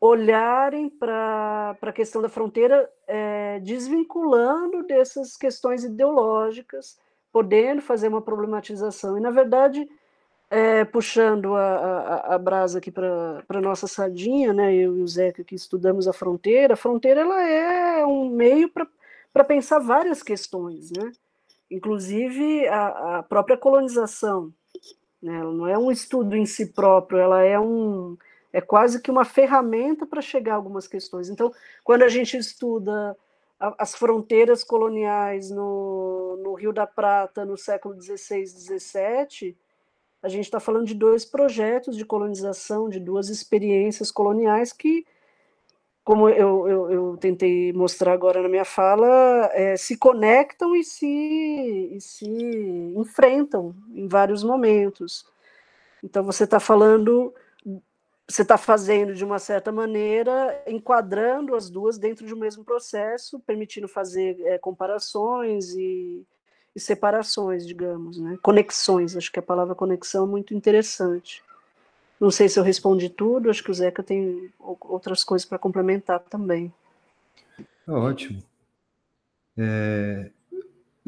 [0.00, 6.98] olharem para a questão da fronteira é, desvinculando dessas questões ideológicas,
[7.32, 9.16] podendo fazer uma problematização.
[9.16, 9.88] E, na verdade,
[10.50, 15.08] é, puxando a, a, a, brasa aqui para a nossa sardinha, né, eu e o
[15.08, 18.70] Zeca que estudamos a fronteira, a fronteira ela é um meio
[19.32, 21.10] para pensar várias questões, né?
[21.70, 24.52] inclusive a, a própria colonização.
[25.20, 25.36] Né?
[25.36, 28.16] Ela não é um estudo em si próprio, ela é um
[28.52, 31.28] é quase que uma ferramenta para chegar a algumas questões.
[31.28, 31.52] Então,
[31.84, 33.14] quando a gente estuda
[33.58, 39.54] as fronteiras coloniais no, no Rio da Prata no século XVI, XVII,
[40.26, 45.06] a gente está falando de dois projetos de colonização, de duas experiências coloniais que,
[46.02, 49.06] como eu, eu, eu tentei mostrar agora na minha fala,
[49.52, 52.26] é, se conectam e se, e se
[52.96, 55.24] enfrentam em vários momentos.
[56.02, 57.32] Então, você está falando,
[58.28, 63.38] você está fazendo de uma certa maneira, enquadrando as duas dentro de um mesmo processo,
[63.46, 66.26] permitindo fazer é, comparações e
[66.76, 68.38] e separações, digamos, né?
[68.42, 71.42] Conexões, acho que a palavra conexão é muito interessante.
[72.20, 76.20] Não sei se eu respondi tudo, acho que o Zeca tem outras coisas para complementar
[76.20, 76.70] também.
[77.86, 78.42] Tá ótimo.
[79.56, 80.30] É...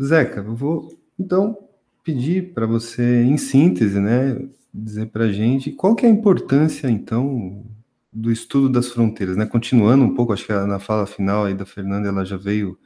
[0.00, 1.59] Zeca, eu vou então
[2.02, 6.88] pedir para você, em síntese, né, dizer para a gente qual que é a importância,
[6.88, 7.62] então,
[8.11, 9.44] do estudo das fronteiras, né?
[9.44, 12.78] Continuando um pouco, acho que na fala final aí da Fernanda, ela já veio,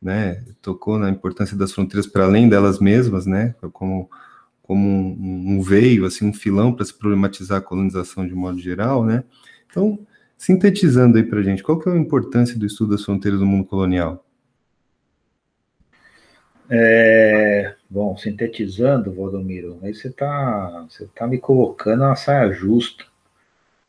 [0.00, 0.44] né?
[0.62, 3.54] Tocou na importância das fronteiras para além delas mesmas, né?
[3.72, 4.08] Como
[4.70, 9.04] como um, um veio, assim, um filão para se problematizar a colonização de modo geral,
[9.04, 9.24] né?
[9.68, 9.98] Então,
[10.38, 13.46] sintetizando aí para a gente, qual que é a importância do estudo das fronteiras do
[13.46, 14.24] mundo colonial?
[16.70, 23.04] É, bom, sintetizando, Valdomiro, aí você está você tá me colocando na saia justa.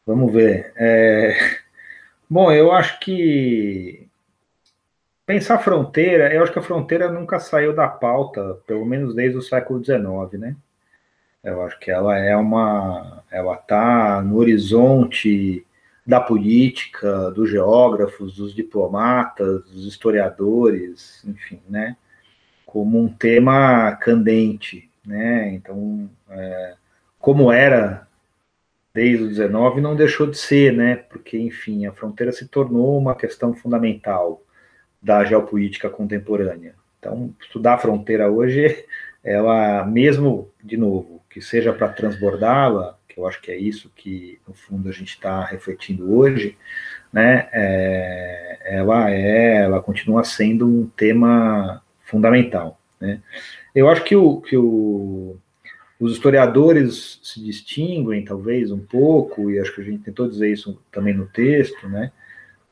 [0.04, 0.74] Vamos ver.
[0.76, 1.38] É,
[2.28, 4.10] bom, eu acho que
[5.32, 9.42] pensar fronteira, eu acho que a fronteira nunca saiu da pauta, pelo menos desde o
[9.42, 10.58] século XIX, né?
[11.42, 15.66] Eu acho que ela é uma, ela está no horizonte
[16.06, 21.96] da política, dos geógrafos, dos diplomatas, dos historiadores, enfim, né,
[22.66, 26.76] como um tema candente, né, então, é,
[27.20, 28.06] como era
[28.94, 33.16] desde o 19, não deixou de ser, né, porque, enfim, a fronteira se tornou uma
[33.16, 34.42] questão fundamental
[35.02, 36.76] da geopolítica contemporânea.
[37.00, 38.86] Então, estudar a fronteira hoje,
[39.24, 44.40] ela, mesmo, de novo, que seja para transbordá-la, que eu acho que é isso que,
[44.48, 46.58] no fundo, a gente está refletindo hoje,
[47.12, 52.80] né, é, ela, é, ela continua sendo um tema fundamental.
[53.00, 53.22] Né?
[53.76, 55.38] Eu acho que, o, que o,
[56.00, 60.80] os historiadores se distinguem, talvez, um pouco, e acho que a gente tentou dizer isso
[60.92, 62.12] também no texto, né,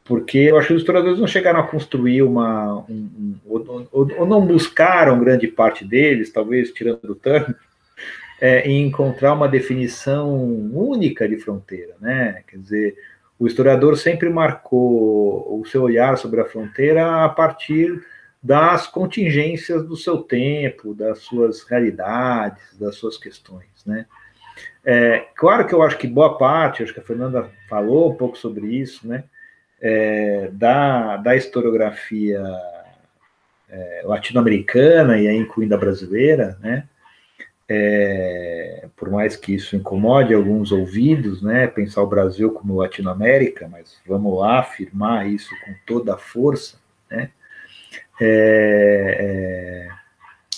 [0.10, 2.78] porque eu acho que os historiadores não chegaram a construir uma.
[2.90, 7.56] Um, um, ou, ou, não buscaram grande parte deles, talvez tirando o Turner,
[8.42, 10.34] é, em encontrar uma definição
[10.74, 12.42] única de fronteira, né?
[12.48, 12.98] Quer dizer,
[13.38, 18.04] o historiador sempre marcou o seu olhar sobre a fronteira a partir
[18.42, 24.08] das contingências do seu tempo, das suas realidades, das suas questões, né?
[24.84, 28.36] É, claro que eu acho que boa parte, acho que a Fernanda falou um pouco
[28.36, 29.26] sobre isso, né?
[29.82, 32.44] É, da, da historiografia
[33.70, 36.84] é, latino-americana e aí incluindo a brasileira, né?
[37.70, 43.96] é, por mais que isso incomode alguns ouvidos, né, pensar o Brasil como Latinoamérica, mas
[44.08, 46.78] vamos lá afirmar isso com toda a força,
[47.12, 47.30] né,
[48.20, 49.90] é, é,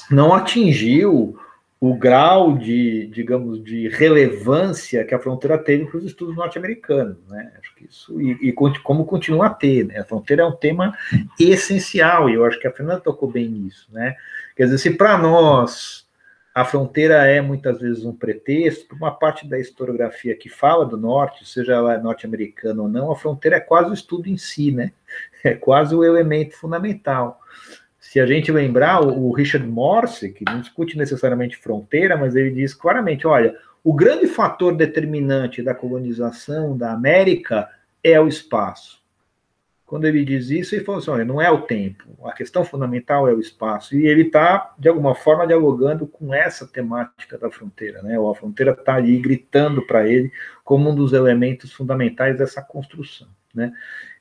[0.10, 1.38] não atingiu
[1.84, 7.52] o grau de, digamos, de relevância que a fronteira teve para os estudos norte-americanos, né?
[7.60, 9.98] Acho que isso e, e, como continua a ter, né?
[9.98, 10.96] A fronteira é um tema
[11.40, 14.16] essencial e eu acho que a Fernanda tocou bem nisso, né?
[14.56, 16.08] Quer dizer, se para nós
[16.54, 21.50] a fronteira é muitas vezes um pretexto, uma parte da historiografia que fala do norte,
[21.50, 24.92] seja ela norte-americana ou não, a fronteira é quase o estudo em si, né?
[25.44, 27.40] É quase o elemento fundamental.
[28.12, 32.74] Se a gente lembrar, o Richard Morse, que não discute necessariamente fronteira, mas ele diz
[32.74, 37.70] claramente: olha, o grande fator determinante da colonização da América
[38.04, 39.02] é o espaço.
[39.86, 43.30] Quando ele diz isso, ele falou assim: olha, não é o tempo, a questão fundamental
[43.30, 43.96] é o espaço.
[43.96, 48.02] E ele está, de alguma forma, dialogando com essa temática da fronteira.
[48.02, 48.18] Né?
[48.18, 50.30] A fronteira está ali gritando para ele
[50.66, 53.30] como um dos elementos fundamentais dessa construção.
[53.56, 53.72] Né?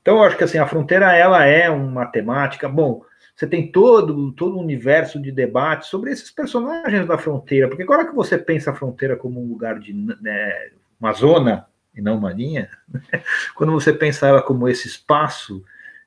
[0.01, 2.69] Então, eu acho que assim, a fronteira ela é uma temática.
[2.69, 3.03] Bom,
[3.41, 8.05] você tem todo, todo um universo de debate sobre esses personagens da fronteira, porque agora
[8.05, 12.31] que você pensa a fronteira como um lugar de né, uma zona e não uma
[12.31, 13.01] linha, né?
[13.55, 15.63] quando você pensa ela como esse espaço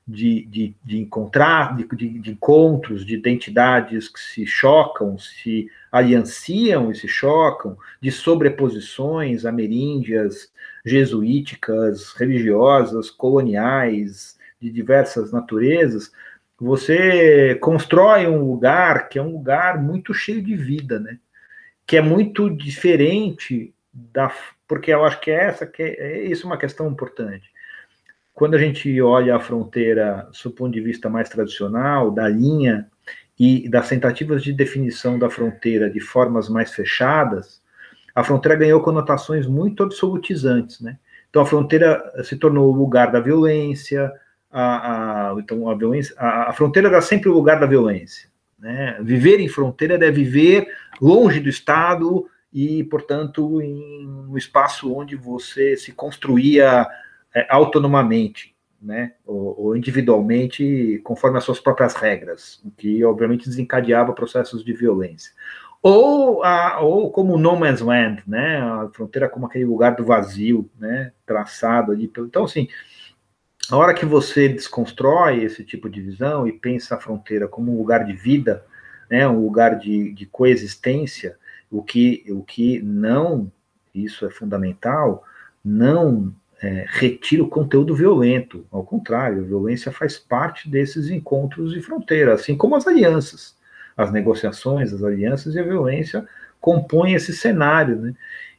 [0.07, 1.83] de, de, de encontrar, de,
[2.19, 10.53] de, encontros, de identidades que se chocam, se alianciam e se chocam, de sobreposições ameríndias,
[10.85, 16.13] jesuíticas, religiosas, coloniais, de diversas naturezas,
[16.59, 21.19] você constrói um lugar que é um lugar muito cheio de vida, né?
[21.85, 24.31] Que é muito diferente da,
[24.67, 27.49] porque eu acho que é essa que é, é isso é uma questão importante.
[28.33, 32.89] Quando a gente olha a fronteira do ponto de vista mais tradicional, da linha
[33.39, 37.61] e das tentativas de definição da fronteira de formas mais fechadas,
[38.13, 40.97] a fronteira ganhou conotações muito absolutizantes, né?
[41.29, 44.11] Então a fronteira se tornou o lugar da violência,
[44.59, 48.97] a, a então a violência, a, a fronteira era sempre o lugar da violência, né?
[49.01, 50.67] Viver em fronteira é viver
[51.01, 52.25] longe do Estado,
[52.57, 56.87] e, portanto, em um espaço onde você se construía
[57.35, 64.13] é, autonomamente, né, ou, ou, individualmente, conforme as suas próprias regras, o que, obviamente, desencadeava
[64.13, 65.33] processos de violência.
[65.83, 70.69] Ou, a, ou como no man's land, né, a fronteira como aquele lugar do vazio,
[70.79, 72.09] né, traçado ali.
[72.17, 72.69] Então, assim,
[73.71, 77.77] a hora que você desconstrói esse tipo de visão e pensa a fronteira como um
[77.77, 78.65] lugar de vida,
[79.09, 81.37] né, um lugar de, de coexistência,
[81.71, 83.51] o que, o que não,
[83.93, 85.23] isso é fundamental,
[85.63, 88.65] não é, retira o conteúdo violento.
[88.71, 93.55] Ao contrário, a violência faz parte desses encontros de fronteira, assim como as alianças.
[93.97, 96.27] As negociações, as alianças e a violência
[96.59, 97.95] compõem esse cenário.
[97.97, 98.13] Né?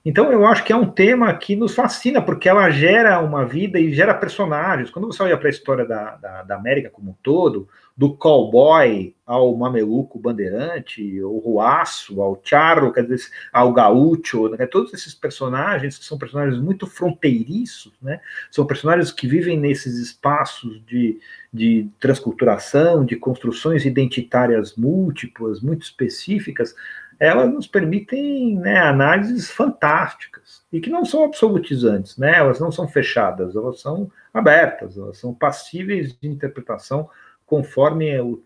[0.09, 3.77] Então, eu acho que é um tema que nos fascina, porque ela gera uma vida
[3.77, 4.89] e gera personagens.
[4.89, 9.13] Quando você olha para a história da, da, da, América como um todo, do cowboy
[9.27, 14.65] ao mameluco bandeirante, ao ruaço, ao charro, quer dizer, ao gaúcho, né?
[14.67, 18.21] todos esses personagens que são personagens muito fronteiriços, né?
[18.49, 21.19] são personagens que vivem nesses espaços de,
[21.53, 26.77] de transculturação, de construções identitárias múltiplas, muito específicas,
[27.19, 32.37] elas nos permitem né, análises fantásticas e que não são absolutizantes, né?
[32.37, 37.09] Elas não são fechadas, elas são abertas, elas são passíveis de interpretação
[37.47, 38.43] conforme o,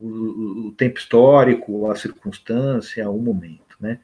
[0.00, 3.98] o, o, tempo histórico, a circunstância, o momento, né?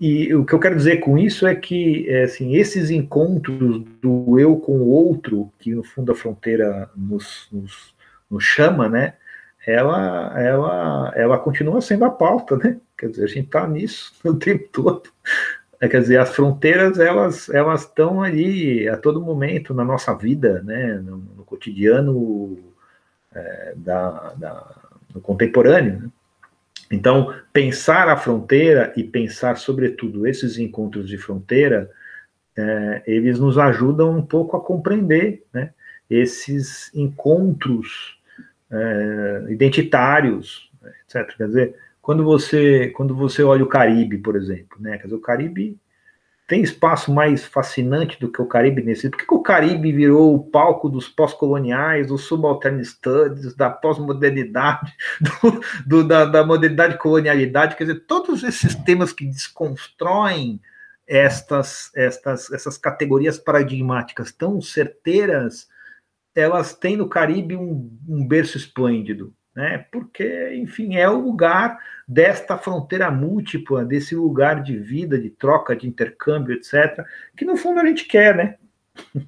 [0.00, 4.38] E o que eu quero dizer com isso é que é, assim, esses encontros do
[4.38, 7.94] eu com o outro, que no fundo a fronteira nos, nos,
[8.30, 9.14] nos chama, né?
[9.68, 12.78] ela, ela, ela continua sendo a pauta, né?
[12.98, 15.08] Quer dizer, a gente está nisso o tempo todo.
[15.80, 20.60] É, quer dizer, as fronteiras elas elas estão ali a todo momento na nossa vida,
[20.64, 20.94] né?
[20.94, 22.58] No, no cotidiano
[23.32, 24.74] é, da, da,
[25.14, 26.00] no contemporâneo.
[26.02, 26.10] Né?
[26.90, 31.90] Então, pensar a fronteira e pensar, sobretudo, esses encontros de fronteira,
[32.56, 35.72] é, eles nos ajudam um pouco a compreender né,
[36.10, 38.18] esses encontros
[38.70, 40.70] é, identitários,
[41.04, 41.36] etc.
[41.36, 41.74] Quer dizer,
[42.08, 44.96] quando você, quando você olha o Caribe, por exemplo, né?
[44.96, 45.78] Quer dizer, o Caribe
[46.46, 49.10] tem espaço mais fascinante do que o Caribe nesse.
[49.10, 54.90] Por que, que o Caribe virou o palco dos pós-coloniais, dos subaltern studies, da pós-modernidade,
[55.20, 57.76] do, do, da, da modernidade colonialidade?
[57.76, 60.62] Quer dizer, todos esses temas que desconstroem
[61.06, 65.68] estas, estas, essas categorias paradigmáticas tão certeiras
[66.34, 69.84] elas têm no Caribe um, um berço esplêndido, né?
[69.90, 75.88] Porque, enfim, é o lugar desta fronteira múltipla, desse lugar de vida, de troca, de
[75.88, 77.04] intercâmbio, etc.,
[77.36, 78.54] que no fundo a gente quer, né?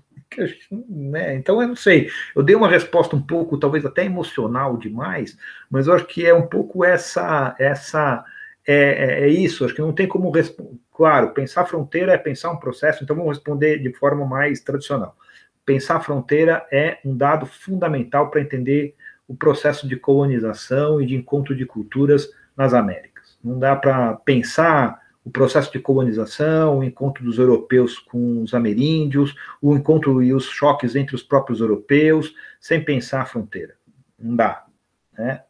[0.88, 1.34] né?
[1.34, 5.36] Então eu não sei, eu dei uma resposta um pouco, talvez até emocional demais,
[5.68, 8.24] mas eu acho que é um pouco essa, essa
[8.64, 9.64] é, é, é isso.
[9.64, 10.78] Acho que não tem como responder.
[10.94, 15.16] Claro, pensar fronteira é pensar um processo, então vamos responder de forma mais tradicional
[15.70, 18.96] pensar fronteira é um dado fundamental para entender
[19.30, 23.38] o processo de colonização e de encontro de culturas nas Américas.
[23.44, 29.36] Não dá para pensar o processo de colonização, o encontro dos europeus com os ameríndios,
[29.62, 33.76] o encontro e os choques entre os próprios europeus, sem pensar a fronteira.
[34.18, 34.64] Não dá.
[35.16, 35.44] Né?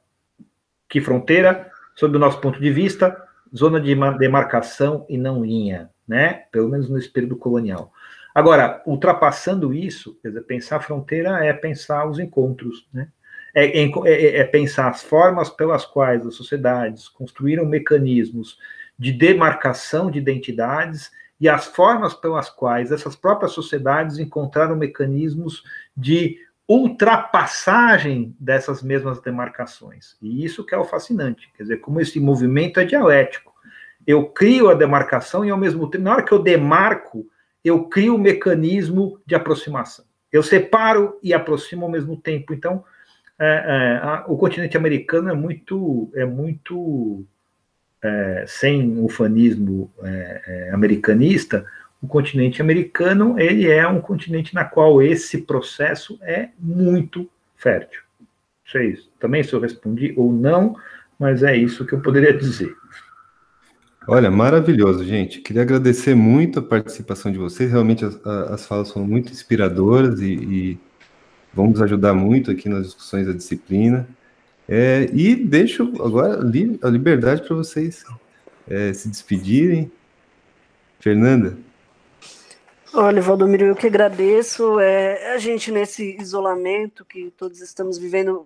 [0.87, 1.71] Que fronteira?
[1.97, 3.17] Sob o nosso ponto de vista,
[3.57, 6.45] zona de demarcação e não linha, né?
[6.53, 7.91] pelo menos nesse período colonial.
[8.35, 13.09] Agora, ultrapassando isso, quer dizer, pensar a fronteira é pensar os encontros, né?
[13.55, 18.59] É, é, é, é, pensar as formas pelas quais as sociedades construíram mecanismos
[18.99, 25.65] de demarcação de identidades e as formas pelas quais essas próprias sociedades encontraram mecanismos
[25.97, 26.39] de
[26.69, 30.17] ultrapassagem dessas mesmas demarcações.
[30.23, 33.53] E isso que é o fascinante, quer dizer, como esse movimento é dialético.
[34.07, 37.27] Eu crio a demarcação e, ao mesmo tempo, na hora que eu demarco,
[37.65, 40.05] eu crio um mecanismo de aproximação.
[40.31, 42.55] Eu separo e aproximo ao mesmo tempo.
[42.55, 42.85] Então,
[43.41, 47.25] é, é, a, o continente americano é muito, é muito
[48.03, 49.09] é, sem o
[50.05, 51.65] é, americanista.
[52.03, 58.03] O continente americano ele é um continente na qual esse processo é muito fértil.
[58.63, 59.11] Isso é isso.
[59.19, 60.77] Também se eu respondi ou não,
[61.19, 62.77] mas é isso que eu poderia dizer.
[64.07, 65.41] Olha, maravilhoso, gente.
[65.41, 67.71] Queria agradecer muito a participação de vocês.
[67.71, 70.79] Realmente as, as falas foram muito inspiradoras e, e
[71.53, 74.09] vão nos ajudar muito aqui nas discussões da disciplina.
[74.69, 78.05] É, e deixo agora a liberdade para vocês
[78.69, 79.91] é, se despedirem.
[81.01, 81.57] Fernanda?
[82.93, 84.79] Olha, Valdomiro, eu que agradeço.
[84.79, 88.45] É, a gente, nesse isolamento que todos estamos vivendo,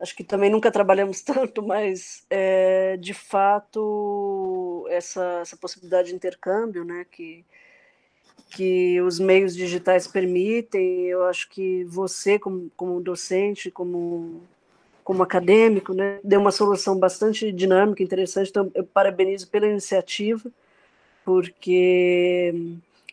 [0.00, 6.84] acho que também nunca trabalhamos tanto, mas é, de fato essa, essa possibilidade de intercâmbio,
[6.84, 7.44] né, que
[8.50, 14.42] que os meios digitais permitem, eu acho que você como, como docente, como
[15.04, 18.50] como acadêmico, né, deu uma solução bastante dinâmica, interessante.
[18.50, 20.50] Então eu parabenizo pela iniciativa,
[21.24, 22.52] porque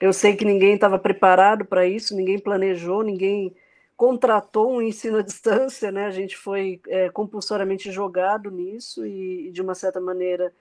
[0.02, 3.54] eu sei que ninguém estava preparado para isso, ninguém planejou, ninguém
[3.96, 6.06] contratou um ensino à distância, né?
[6.08, 10.52] A gente foi é, compulsoriamente jogado nisso e, de uma certa maneira,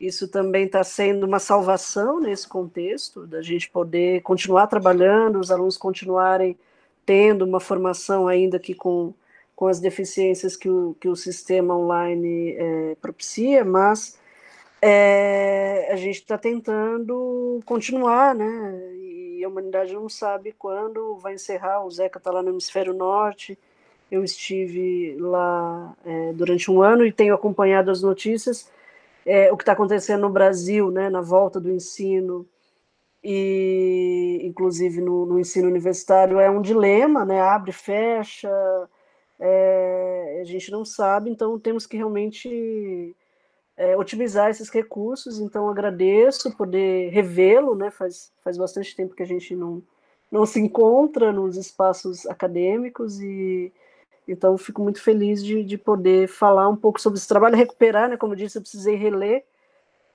[0.00, 5.76] Isso também está sendo uma salvação nesse contexto, da gente poder continuar trabalhando, os alunos
[5.76, 6.56] continuarem
[7.04, 9.12] tendo uma formação ainda que com,
[9.56, 14.18] com as deficiências que o, que o sistema online é, propicia, mas
[14.80, 18.94] é, a gente está tentando continuar, né?
[18.94, 21.84] E a humanidade não sabe quando vai encerrar.
[21.84, 23.58] O Zeca está lá no hemisfério norte.
[24.10, 28.70] Eu estive lá é, durante um ano e tenho acompanhado as notícias
[29.24, 32.46] é, o que está acontecendo no Brasil, né, na volta do ensino
[33.22, 38.50] e inclusive no, no ensino universitário é um dilema, né, abre, fecha,
[39.40, 43.14] é, a gente não sabe, então temos que realmente
[43.76, 45.40] é, otimizar esses recursos.
[45.40, 49.82] Então agradeço poder revê-lo, né, faz, faz bastante tempo que a gente não
[50.30, 53.72] não se encontra nos espaços acadêmicos e
[54.28, 58.16] então, fico muito feliz de, de poder falar um pouco sobre esse trabalho, recuperar, né?
[58.18, 59.42] Como eu disse, eu precisei reler,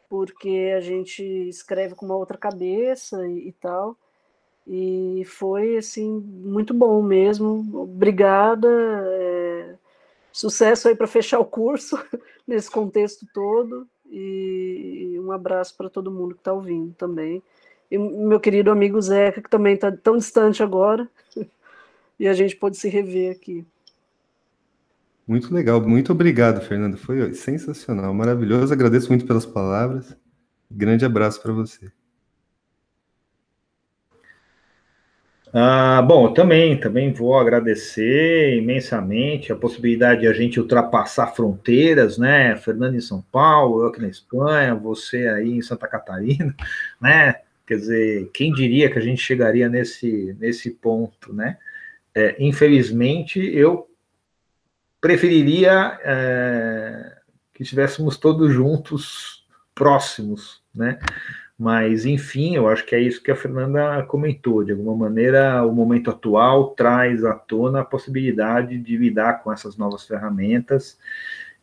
[0.07, 3.97] porque a gente escreve com uma outra cabeça e, e tal.
[4.67, 7.67] E foi, assim, muito bom mesmo.
[7.73, 8.69] Obrigada.
[8.69, 9.75] É...
[10.31, 11.97] Sucesso aí para fechar o curso
[12.47, 13.87] nesse contexto todo.
[14.11, 17.41] E um abraço para todo mundo que está ouvindo também.
[17.89, 21.09] E meu querido amigo Zeca, que também está tão distante agora.
[22.19, 23.65] e a gente pôde se rever aqui.
[25.25, 26.97] Muito legal, muito obrigado, Fernando.
[26.97, 28.73] Foi sensacional, maravilhoso.
[28.73, 30.15] Agradeço muito pelas palavras.
[30.69, 31.91] Grande abraço para você.
[35.55, 42.55] Ah, bom, também, também vou agradecer imensamente a possibilidade de a gente ultrapassar fronteiras, né?
[42.55, 46.55] Fernando em São Paulo, eu aqui na Espanha, você aí em Santa Catarina,
[46.99, 47.35] né?
[47.67, 51.57] Quer dizer, quem diria que a gente chegaria nesse, nesse ponto, né?
[52.15, 53.87] É, infelizmente, eu
[55.03, 57.17] preferiria é,
[57.53, 59.45] que estivéssemos todos juntos,
[59.75, 60.97] próximos, né?
[61.59, 64.63] Mas, enfim, eu acho que é isso que a Fernanda comentou.
[64.63, 69.75] De alguma maneira, o momento atual traz à tona a possibilidade de lidar com essas
[69.75, 70.97] novas ferramentas,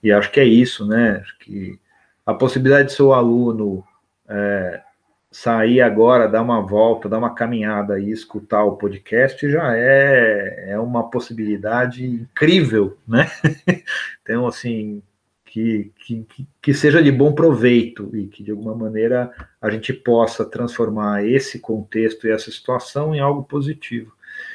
[0.02, 1.22] e acho que é isso, né?
[1.22, 1.80] Acho que
[2.26, 3.82] a possibilidade de seu aluno
[4.28, 4.82] é,
[5.30, 10.78] sair agora, dar uma volta, dar uma caminhada e escutar o podcast já é, é
[10.90, 13.30] uma possibilidade incrível, né?
[14.22, 15.02] então, assim,
[15.44, 16.26] que, que,
[16.62, 21.58] que seja de bom proveito e que, de alguma maneira, a gente possa transformar esse
[21.58, 24.12] contexto e essa situação em algo positivo.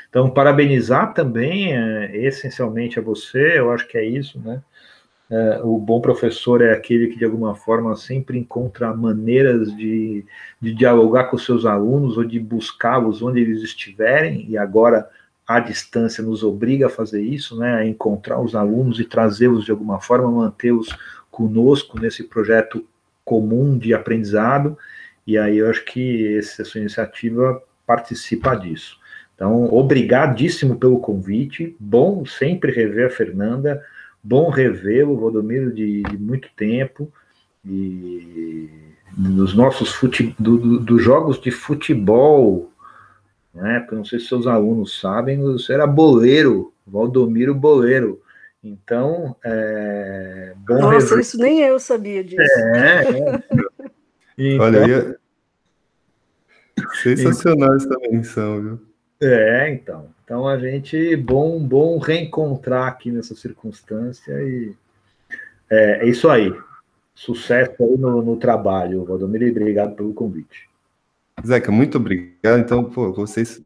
[0.10, 4.62] Então, parabenizar também, é, essencialmente, a você, eu acho que é isso, né?
[5.30, 10.24] É, o bom professor é aquele que, de alguma forma, sempre encontra maneiras de,
[10.62, 15.10] de dialogar com seus alunos ou de buscá-los onde eles estiverem, e agora
[15.48, 19.72] a distância nos obriga a fazer isso, né, a encontrar os alunos e trazê-los de
[19.72, 20.90] alguma forma, mantê-los
[21.30, 22.86] conosco nesse projeto
[23.24, 24.78] comum de aprendizado,
[25.26, 29.00] e aí eu acho que essa sua iniciativa participa disso.
[29.36, 33.84] Então, obrigadíssimo pelo convite, bom sempre rever a Fernanda,
[34.24, 37.12] bom revê-lo, Valdomiro, de, de, muito tempo,
[37.66, 38.70] e
[39.18, 42.72] nos nossos fute, do, do, dos jogos de futebol,
[43.56, 43.80] né?
[43.80, 48.22] Porque não sei se seus alunos sabem, você era boleiro, Valdomiro Boleiro.
[48.62, 51.20] Então, é, bom Nossa, rever...
[51.20, 52.42] isso nem eu sabia disso.
[52.42, 53.44] É, é.
[54.38, 55.18] Então, Olha, ia...
[56.94, 58.80] sensacional essa menção, viu?
[59.22, 60.10] É, então.
[60.26, 64.74] Então a gente bom bom reencontrar aqui nessa circunstância e
[65.70, 66.54] é, é isso aí.
[67.14, 70.68] Sucesso aí no, no trabalho, Valdomiro, e obrigado pelo convite.
[71.44, 72.60] Zeca, muito obrigado.
[72.60, 73.62] Então, pô, vocês,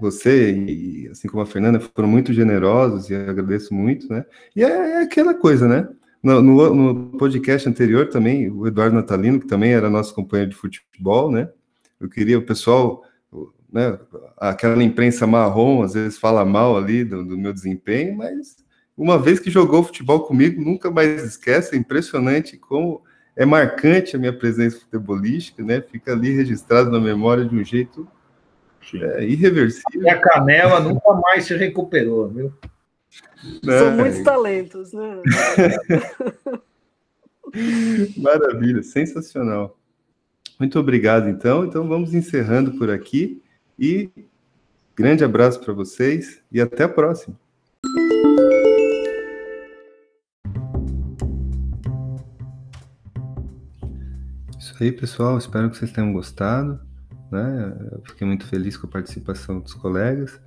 [0.00, 4.24] você e assim como a Fernanda foram muito generosos e agradeço muito, né?
[4.54, 5.88] E é, é aquela coisa, né?
[6.22, 10.56] No, no, no, podcast anterior também, o Eduardo Natalino, que também era nosso companheiro de
[10.56, 11.48] futebol, né?
[12.00, 13.04] Eu queria o pessoal
[13.72, 13.98] né,
[14.38, 18.56] aquela imprensa marrom às vezes fala mal ali do, do, meu desempenho, mas
[18.96, 21.74] uma vez que jogou futebol comigo, nunca mais esquece.
[21.74, 23.02] É impressionante como
[23.36, 25.82] é marcante a minha presença futebolística, né?
[25.82, 28.08] Fica ali registrado na memória de um jeito
[28.94, 30.02] é, irreversível.
[30.02, 32.52] E a canela nunca mais se recuperou, viu?
[33.68, 33.78] É.
[33.78, 35.22] São muitos talentos, né?
[38.16, 39.78] Maravilha, sensacional.
[40.58, 41.64] Muito obrigado, então.
[41.64, 43.42] Então vamos encerrando por aqui.
[43.78, 44.10] E
[44.94, 47.38] grande abraço para vocês e até a próxima.
[54.76, 55.38] Isso aí, pessoal.
[55.38, 56.78] Espero que vocês tenham gostado.
[57.32, 57.74] Né?
[57.92, 60.38] Eu fiquei muito feliz com a participação dos colegas.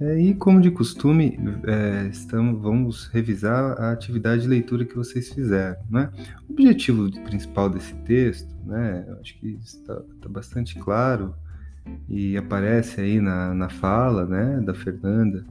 [0.00, 5.28] É, e como de costume, é, estamos, vamos revisar a atividade de leitura que vocês
[5.30, 5.76] fizeram.
[5.90, 6.10] Né?
[6.48, 11.34] O objetivo principal desse texto, né, acho que está, está, bastante claro
[12.08, 15.44] e aparece aí na, na fala né, da Fernanda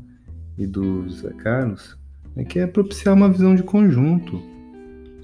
[0.58, 1.96] e do José Carlos,
[2.36, 4.55] é que é propiciar uma visão de conjunto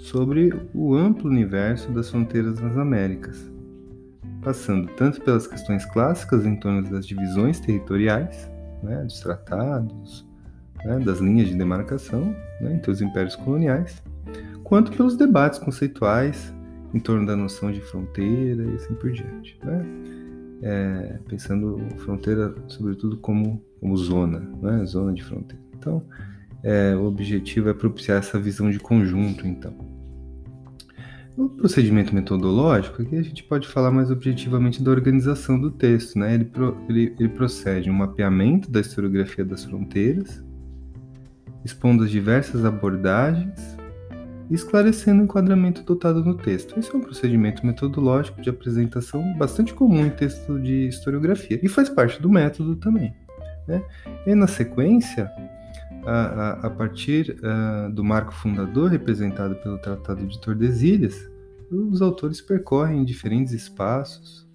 [0.02, 3.52] sobre o amplo universo das fronteiras nas Américas,
[4.41, 8.49] passando tanto pelas questões clássicas em torno das divisões territoriais,
[8.82, 10.28] né, dos tratados,
[10.84, 14.02] né, das linhas de demarcação né, entre os impérios coloniais,
[14.64, 16.54] quanto pelos debates conceituais
[16.93, 19.58] em torno da noção de fronteira e assim por diante.
[19.64, 19.86] Né?
[20.64, 25.64] É, pensando fronteira, sobretudo, como, como zona, né, zona de fronteira.
[25.78, 26.04] Então,
[26.64, 29.91] é, o objetivo é propiciar essa visão de conjunto, então.
[31.38, 36.34] O procedimento metodológico, aqui a gente pode falar mais objetivamente da organização do texto, né?
[36.34, 40.44] Ele, pro, ele, ele procede um mapeamento da historiografia das fronteiras,
[41.64, 43.78] expondo as diversas abordagens
[44.50, 46.78] e esclarecendo o enquadramento dotado no texto.
[46.78, 51.90] Esse é um procedimento metodológico de apresentação bastante comum em texto de historiografia e faz
[51.90, 53.14] parte do método também.
[53.68, 53.82] Né?
[54.28, 55.32] E na sequência,
[56.06, 61.30] a, a, a partir uh, do marco fundador representado pelo Tratado de Tordesilhas,
[61.72, 64.47] os autores percorrem diferentes espaços,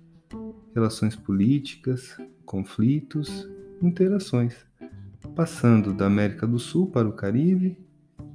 [0.75, 3.49] relações políticas, conflitos,
[3.81, 4.55] interações,
[5.35, 7.79] passando da América do Sul para o Caribe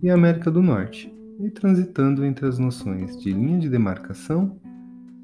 [0.02, 4.60] e a América do Norte, e transitando entre as noções de linha de demarcação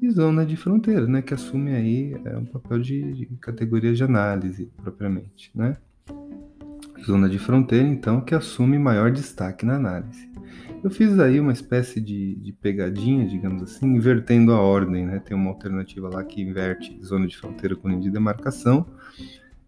[0.00, 4.04] e zona de fronteira, né, que assume aí é, um papel de, de categoria de
[4.04, 5.76] análise propriamente, né?
[7.04, 10.28] Zona de fronteira, então, que assume maior destaque na análise.
[10.82, 15.18] Eu fiz aí uma espécie de, de pegadinha, digamos assim, invertendo a ordem, né?
[15.18, 18.86] Tem uma alternativa lá que inverte zona de fronteira com linha de demarcação.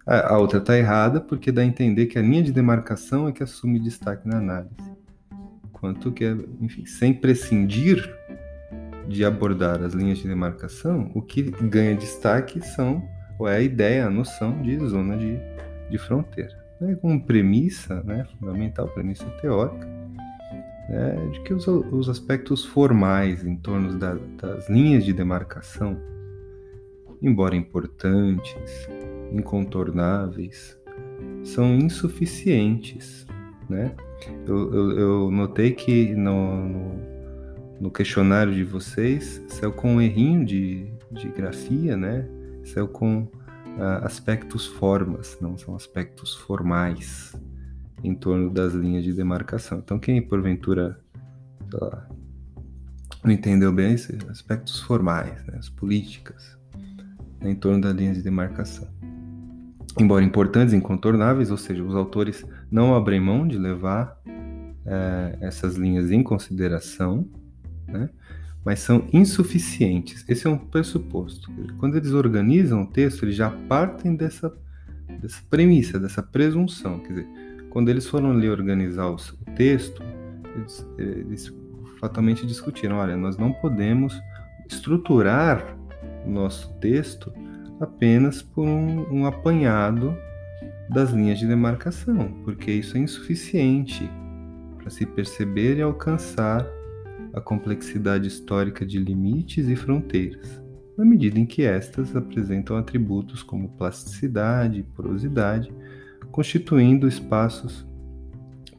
[0.06, 3.32] A, a outra está errada, porque dá a entender que a linha de demarcação é
[3.32, 4.76] que assume destaque na análise.
[5.72, 6.24] Quanto que,
[6.60, 8.08] enfim, sem prescindir
[9.08, 13.02] de abordar as linhas de demarcação, o que ganha destaque são,
[13.36, 15.38] ou é a ideia, a noção de zona de,
[15.90, 19.86] de fronteira né, como premissa né, fundamental, premissa teórica,
[20.88, 25.96] né, de que os, os, aspectos formais em torno da, das linhas de demarcação,
[27.22, 28.88] embora importantes,
[29.32, 30.78] incontornáveis,
[31.44, 33.26] são insuficientes.
[33.68, 33.94] Né?
[34.46, 37.00] Eu, eu, eu notei que no, no,
[37.80, 42.28] no, questionário de vocês saiu com um errinho de, de grafia, né?
[42.64, 43.28] saiu com
[43.76, 47.34] uh, aspectos formas, não são aspectos formais
[48.02, 49.78] em torno das linhas de demarcação.
[49.78, 50.98] Então, quem porventura
[51.72, 52.08] lá,
[53.22, 56.58] não entendeu bem esses aspectos formais, né, as políticas
[57.40, 58.88] né, em torno das linhas de demarcação.
[59.98, 64.20] Embora importantes e incontornáveis, ou seja, os autores não abrem mão de levar
[64.86, 67.28] é, essas linhas em consideração,
[67.88, 68.08] né?
[68.64, 70.24] Mas são insuficientes.
[70.28, 71.50] Esse é um pressuposto.
[71.78, 74.54] Quando eles organizam o texto, eles já partem dessa,
[75.20, 76.98] dessa premissa, dessa presunção.
[77.00, 77.28] Quer dizer,
[77.70, 79.16] quando eles foram ler organizar o
[79.56, 80.02] texto,
[80.56, 81.52] eles, eles
[81.98, 84.20] fatalmente discutiram: olha, nós não podemos
[84.68, 85.76] estruturar
[86.26, 87.32] o nosso texto
[87.80, 90.14] apenas por um, um apanhado
[90.88, 94.10] das linhas de demarcação, porque isso é insuficiente
[94.76, 96.66] para se perceber e alcançar
[97.32, 100.62] a complexidade histórica de limites e fronteiras,
[100.96, 105.72] na medida em que estas apresentam atributos como plasticidade e porosidade,
[106.30, 107.86] constituindo espaços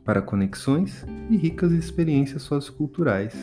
[0.04, 3.36] para conexões e ricas experiências socioculturais,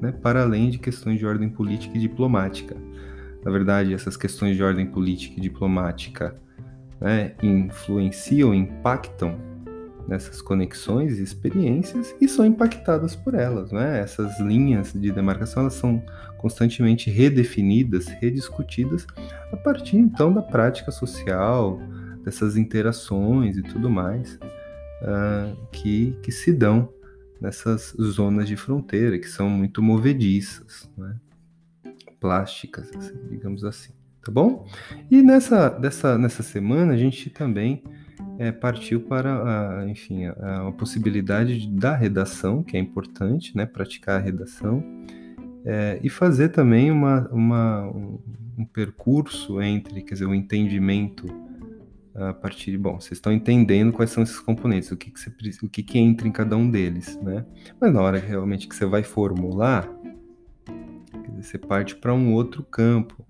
[0.00, 2.76] né, para além de questões de ordem política e diplomática.
[3.44, 6.36] Na verdade, essas questões de ordem política e diplomática
[7.00, 9.53] né, influenciam, impactam
[10.06, 14.00] nessas conexões e experiências e são impactadas por elas, né?
[14.00, 16.02] Essas linhas de demarcação elas são
[16.38, 19.06] constantemente redefinidas, rediscutidas
[19.52, 21.80] a partir então da prática social,
[22.22, 24.38] dessas interações e tudo mais
[25.02, 26.88] uh, que, que se dão
[27.40, 31.16] nessas zonas de fronteira que são muito movediças, né?
[32.20, 33.92] plásticas, assim, digamos assim,
[34.24, 34.66] tá bom?
[35.10, 37.84] E nessa, dessa, nessa semana a gente também
[38.38, 44.20] é, partiu para, a, enfim, a, a, possibilidade da redação, que é importante, né, praticar
[44.20, 44.82] a redação,
[45.64, 48.18] é, e fazer também uma, uma, um,
[48.58, 51.26] um, percurso entre, quer dizer, o entendimento
[52.14, 55.32] a partir de, bom, vocês estão entendendo quais são esses componentes, o que, que, você,
[55.62, 57.44] o que, que entra em cada um deles, né?
[57.80, 59.88] Mas na hora realmente que você vai formular,
[61.34, 63.26] dizer, você parte para um outro campo,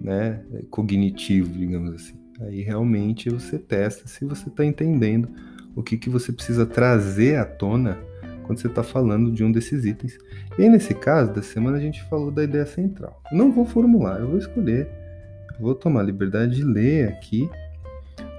[0.00, 2.19] né, cognitivo, digamos assim.
[2.40, 5.28] Aí realmente você testa se você está entendendo
[5.74, 7.98] o que, que você precisa trazer à tona
[8.42, 10.18] quando você está falando de um desses itens.
[10.58, 13.22] E aí, nesse caso, da semana a gente falou da ideia central.
[13.30, 14.88] Eu não vou formular, eu vou escolher,
[15.54, 17.48] eu vou tomar a liberdade de ler aqui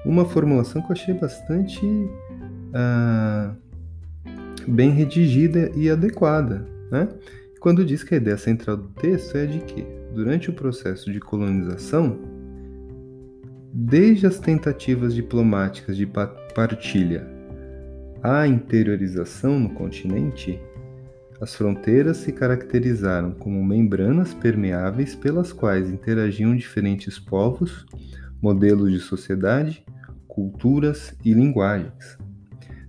[0.06, 1.82] uma formulação que eu achei bastante
[2.74, 3.54] ah,
[4.68, 6.66] bem redigida e adequada.
[6.92, 7.08] Né?
[7.60, 11.20] Quando diz que a ideia central do texto é de que, durante o processo de
[11.20, 12.20] colonização,
[13.74, 17.26] desde as tentativas diplomáticas de partilha
[18.22, 20.60] à interiorização no continente,
[21.40, 27.86] as fronteiras se caracterizaram como membranas permeáveis pelas quais interagiam diferentes povos,
[28.42, 29.84] modelos de sociedade,
[30.28, 32.18] culturas e linguagens.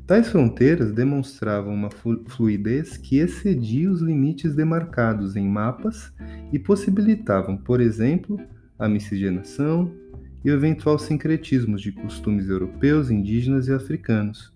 [0.07, 1.89] Tais fronteiras demonstravam uma
[2.27, 6.13] fluidez que excedia os limites demarcados em mapas
[6.53, 8.39] e possibilitavam, por exemplo,
[8.79, 10.02] a miscigenação
[10.45, 14.53] e o eventual sincretismo de costumes europeus, indígenas e africanos.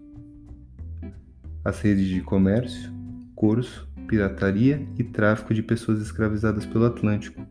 [1.64, 2.92] As redes de comércio,
[3.34, 7.46] curso, pirataria e tráfico de pessoas escravizadas pelo Atlântico.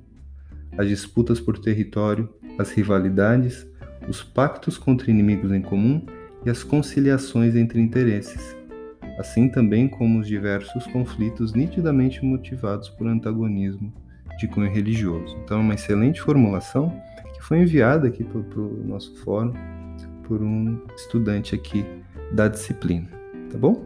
[0.77, 3.67] As disputas por território, as rivalidades,
[4.07, 6.05] os pactos contra inimigos em comum
[6.45, 8.55] e as conciliações entre interesses,
[9.17, 13.93] assim também como os diversos conflitos nitidamente motivados por antagonismo
[14.39, 15.35] de cunho religioso.
[15.43, 16.93] Então, é uma excelente formulação
[17.45, 19.53] foi enviada aqui para o nosso fórum
[20.23, 21.85] por um estudante aqui
[22.31, 23.07] da disciplina,
[23.51, 23.85] tá bom?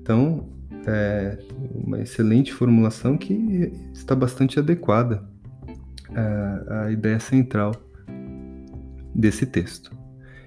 [0.00, 0.48] Então,
[0.86, 1.38] é
[1.74, 5.22] uma excelente formulação que está bastante adequada
[6.14, 7.72] à, à ideia central
[9.14, 9.92] desse texto.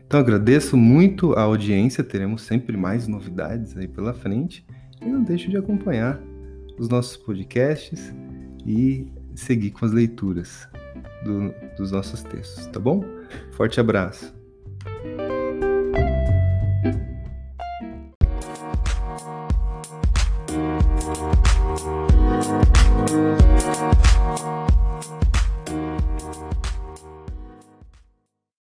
[0.07, 4.65] Então agradeço muito a audiência, teremos sempre mais novidades aí pela frente
[4.99, 6.19] e não deixe de acompanhar
[6.79, 8.11] os nossos podcasts
[8.65, 10.67] e seguir com as leituras
[11.23, 13.03] do, dos nossos textos, tá bom?
[13.51, 14.40] Forte abraço.